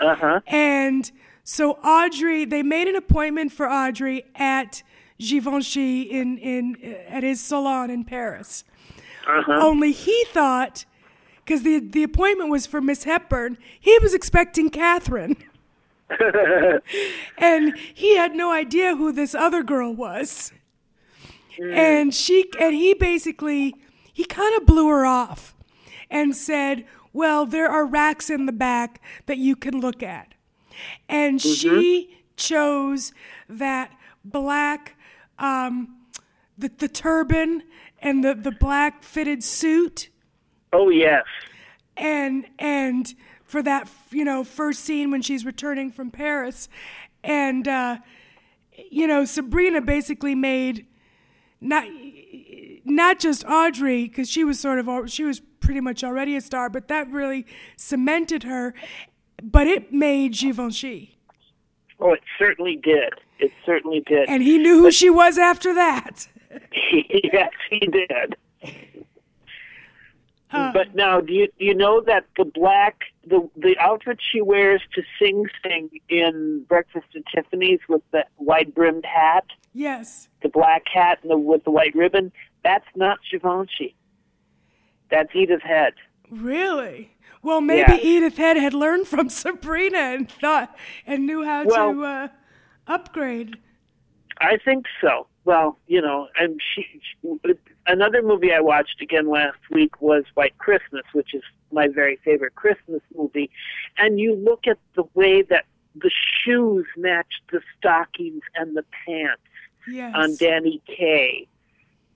[0.00, 0.40] Uh-huh.
[0.46, 1.10] And
[1.44, 4.82] so Audrey, they made an appointment for Audrey at
[5.18, 6.76] Givenchy in in
[7.08, 8.64] at his salon in Paris.
[9.26, 9.58] Uh-huh.
[9.60, 10.84] Only he thought
[11.44, 15.36] because the the appointment was for Miss Hepburn, he was expecting Katharine.
[17.38, 20.52] and he had no idea who this other girl was.
[21.58, 21.74] Mm.
[21.74, 23.74] And she and he basically
[24.12, 25.56] he kind of blew her off
[26.10, 30.34] and said, Well, there are racks in the back that you can look at.
[31.08, 31.68] And mm-hmm.
[31.80, 33.12] she chose
[33.48, 33.92] that
[34.24, 34.96] black,
[35.38, 35.96] um,
[36.56, 37.62] the, the turban
[38.00, 40.08] and the, the black fitted suit.
[40.72, 41.24] Oh, yes.
[41.96, 43.14] And, and
[43.44, 46.68] for that, you know, first scene when she's returning from Paris.
[47.22, 47.98] And, uh,
[48.90, 50.86] you know, Sabrina basically made
[51.60, 51.84] not
[52.84, 56.68] not just Audrey, because she was sort of she was pretty much already a star,
[56.68, 57.46] but that really
[57.76, 58.74] cemented her.
[59.42, 61.18] But it made Givenchy.
[61.98, 63.14] Oh, it certainly did.
[63.38, 64.28] It certainly did.
[64.28, 66.28] And he knew who but, she was after that.
[66.92, 68.36] yes, he did.
[70.52, 74.42] Uh, but now, do you do you know that the black the the outfit she
[74.42, 79.44] wears to Sing Sing in Breakfast at Tiffany's with the wide brimmed hat?
[79.72, 80.28] Yes.
[80.42, 82.32] The black hat and the with the white ribbon.
[82.64, 83.94] That's not Givenchy.
[85.10, 85.94] That's Edith Head.
[86.30, 87.12] Really?
[87.42, 88.00] Well, maybe yeah.
[88.02, 90.76] Edith Head had learned from Sabrina and thought
[91.06, 92.28] and knew how well, to uh,
[92.86, 93.58] upgrade.
[94.40, 95.26] I think so.
[95.44, 97.54] Well, you know, and she, she,
[97.86, 102.54] another movie I watched again last week was White Christmas, which is my very favorite
[102.54, 103.50] Christmas movie.
[103.98, 105.64] And you look at the way that
[105.96, 106.10] the
[106.44, 109.42] shoes matched the stockings and the pants
[109.88, 110.12] yes.
[110.14, 111.48] on Danny Kaye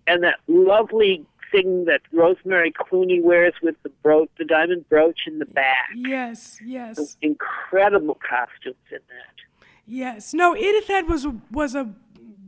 [0.07, 5.39] and that lovely thing that Rosemary Clooney wears with the brooch, the diamond brooch in
[5.39, 5.91] the back.
[5.95, 7.17] Yes, yes.
[7.23, 9.67] Incredible costumes in that.
[9.87, 10.35] Yes.
[10.35, 11.91] No, Edith Head was was a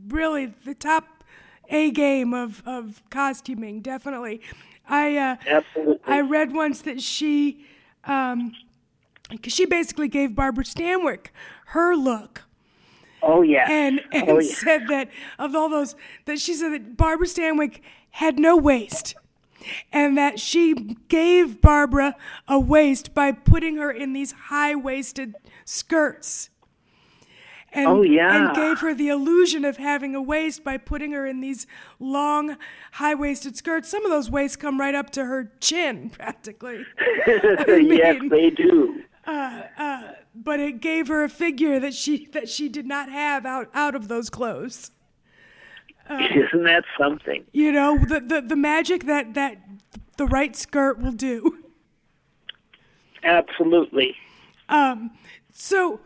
[0.07, 1.23] really the top
[1.69, 3.81] A game of of costuming.
[3.81, 4.41] Definitely.
[4.87, 5.99] I uh, absolutely.
[6.05, 7.65] I read once that she.
[8.05, 8.53] Um,
[9.29, 11.27] because she basically gave Barbara Stanwyck
[11.67, 12.43] her look
[13.21, 13.69] Oh yeah.
[13.69, 14.55] And and oh, yeah.
[14.55, 17.81] said that of all those that she said that Barbara Stanwyck
[18.11, 19.15] had no waist.
[19.91, 22.15] And that she gave Barbara
[22.47, 25.35] a waist by putting her in these high waisted
[25.65, 26.49] skirts.
[27.71, 28.47] And, oh, yeah.
[28.47, 31.67] and gave her the illusion of having a waist by putting her in these
[31.99, 32.57] long,
[32.93, 33.89] high waisted skirts.
[33.89, 36.85] Some of those waists come right up to her chin, practically.
[37.67, 39.03] mean, yes, they do.
[39.27, 40.01] Uh, uh,
[40.43, 43.95] but it gave her a figure that she that she did not have out out
[43.95, 44.91] of those clothes.
[46.09, 47.43] Uh, Isn't that something?
[47.51, 49.57] You know the, the the magic that that
[50.17, 51.63] the right skirt will do.
[53.23, 54.15] Absolutely.
[54.69, 55.11] Um.
[55.51, 55.99] So,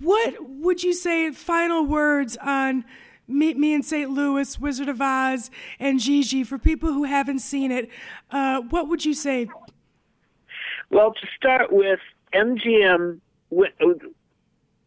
[0.00, 1.30] what would you say?
[1.32, 2.84] Final words on
[3.26, 4.08] Meet Me in St.
[4.10, 6.44] Louis, Wizard of Oz, and Gigi.
[6.44, 7.90] For people who haven't seen it,
[8.30, 9.48] uh, what would you say?
[10.90, 11.98] Well, to start with,
[12.32, 13.70] MGM, when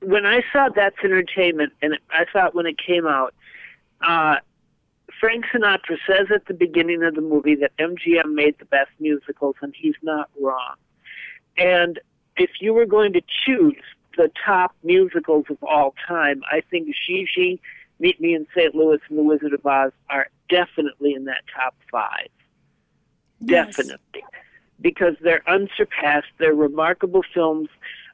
[0.02, 3.34] when I saw That's Entertainment, and I thought when it came out,
[4.02, 4.38] uh,
[5.19, 9.56] Frank Sinatra says at the beginning of the movie that MGM made the best musicals,
[9.61, 10.76] and he's not wrong.
[11.57, 11.99] And
[12.38, 13.84] if you were going to choose
[14.18, 17.61] the top musicals of all time, I think Gigi,
[17.99, 18.73] Meet Me in St.
[18.73, 22.30] Louis, and The Wizard of Oz are definitely in that top five.
[23.41, 23.76] Yes.
[23.76, 24.23] Definitely.
[24.81, 26.27] Because they're unsurpassed.
[26.38, 27.68] They're remarkable films.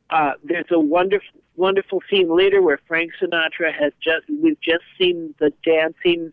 [0.09, 5.33] Uh, there's a wonderful, wonderful scene later where Frank Sinatra has just, we've just seen
[5.39, 6.31] the dancing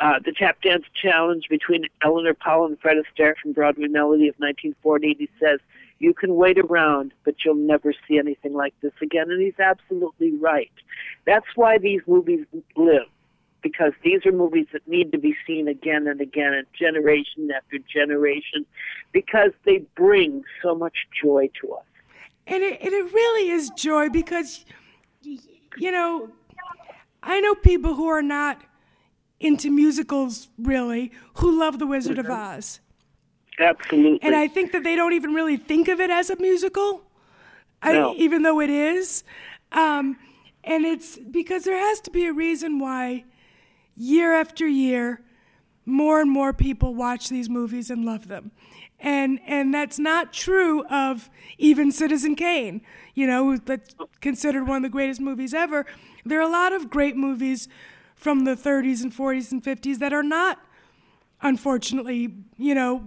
[0.00, 4.34] uh, the tap dance challenge between Eleanor Powell and Fred Astaire from Broadway Melody of
[4.38, 5.16] 1940.
[5.18, 5.60] He says,
[5.98, 9.30] You can wait around, but you'll never see anything like this again.
[9.30, 10.72] And he's absolutely right.
[11.26, 13.08] That's why these movies live,
[13.62, 17.76] because these are movies that need to be seen again and again, and generation after
[17.78, 18.64] generation,
[19.12, 21.84] because they bring so much joy to us.
[22.50, 24.64] And it, and it really is joy because,
[25.22, 26.30] you know,
[27.22, 28.60] I know people who are not
[29.38, 32.58] into musicals really who love The Wizard of mm-hmm.
[32.58, 32.80] Oz.
[33.58, 34.18] Absolutely.
[34.22, 37.02] And I think that they don't even really think of it as a musical,
[37.84, 38.12] no.
[38.12, 39.22] I, even though it is.
[39.70, 40.16] Um,
[40.64, 43.24] and it's because there has to be a reason why
[43.96, 45.22] year after year
[45.86, 48.50] more and more people watch these movies and love them.
[49.00, 52.82] And and that's not true of even Citizen Kane,
[53.14, 55.86] you know, that's considered one of the greatest movies ever.
[56.24, 57.68] There are a lot of great movies
[58.14, 60.58] from the 30s and 40s and 50s that are not,
[61.40, 63.02] unfortunately, you know,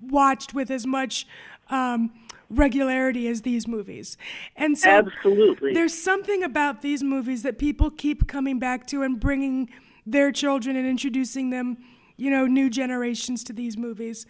[0.00, 1.26] watched with as much
[1.70, 2.10] um,
[2.50, 4.16] regularity as these movies.
[4.56, 5.72] And so Absolutely.
[5.72, 9.70] there's something about these movies that people keep coming back to and bringing
[10.06, 11.78] their children and introducing them,
[12.16, 14.26] you know, new generations to these movies.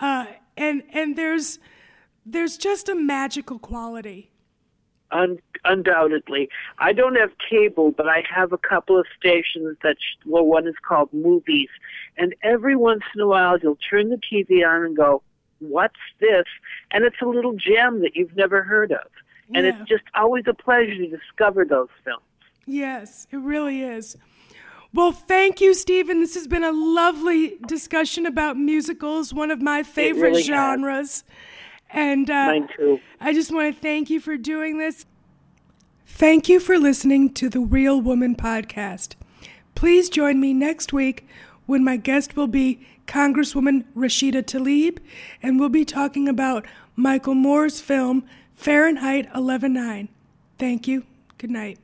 [0.00, 1.58] Uh, and and there's
[2.24, 4.30] there's just a magical quality
[5.12, 6.48] Un- undoubtedly.
[6.78, 10.68] I don't have cable, but I have a couple of stations that, sh- well, one
[10.68, 11.68] is called Movies.
[12.16, 15.22] And every once in a while, you'll turn the TV on and go,
[15.58, 16.44] What's this?
[16.92, 19.06] And it's a little gem that you've never heard of.
[19.52, 22.22] And it's just always a pleasure to discover those films.
[22.66, 24.16] Yes, it really is.
[24.92, 26.20] Well, thank you, Steven.
[26.20, 31.22] This has been a lovely discussion about musicals, one of my favorite really genres.
[31.22, 31.24] Has.
[31.90, 33.00] And uh, Mine too.
[33.20, 35.06] I just want to thank you for doing this.
[36.06, 39.14] Thank you for listening to the Real Woman podcast.
[39.74, 41.26] Please join me next week
[41.66, 44.98] when my guest will be Congresswoman Rashida Tlaib,
[45.42, 50.08] and we'll be talking about Michael Moore's film Fahrenheit 11.9.
[50.58, 51.06] Thank you.
[51.38, 51.78] Good night.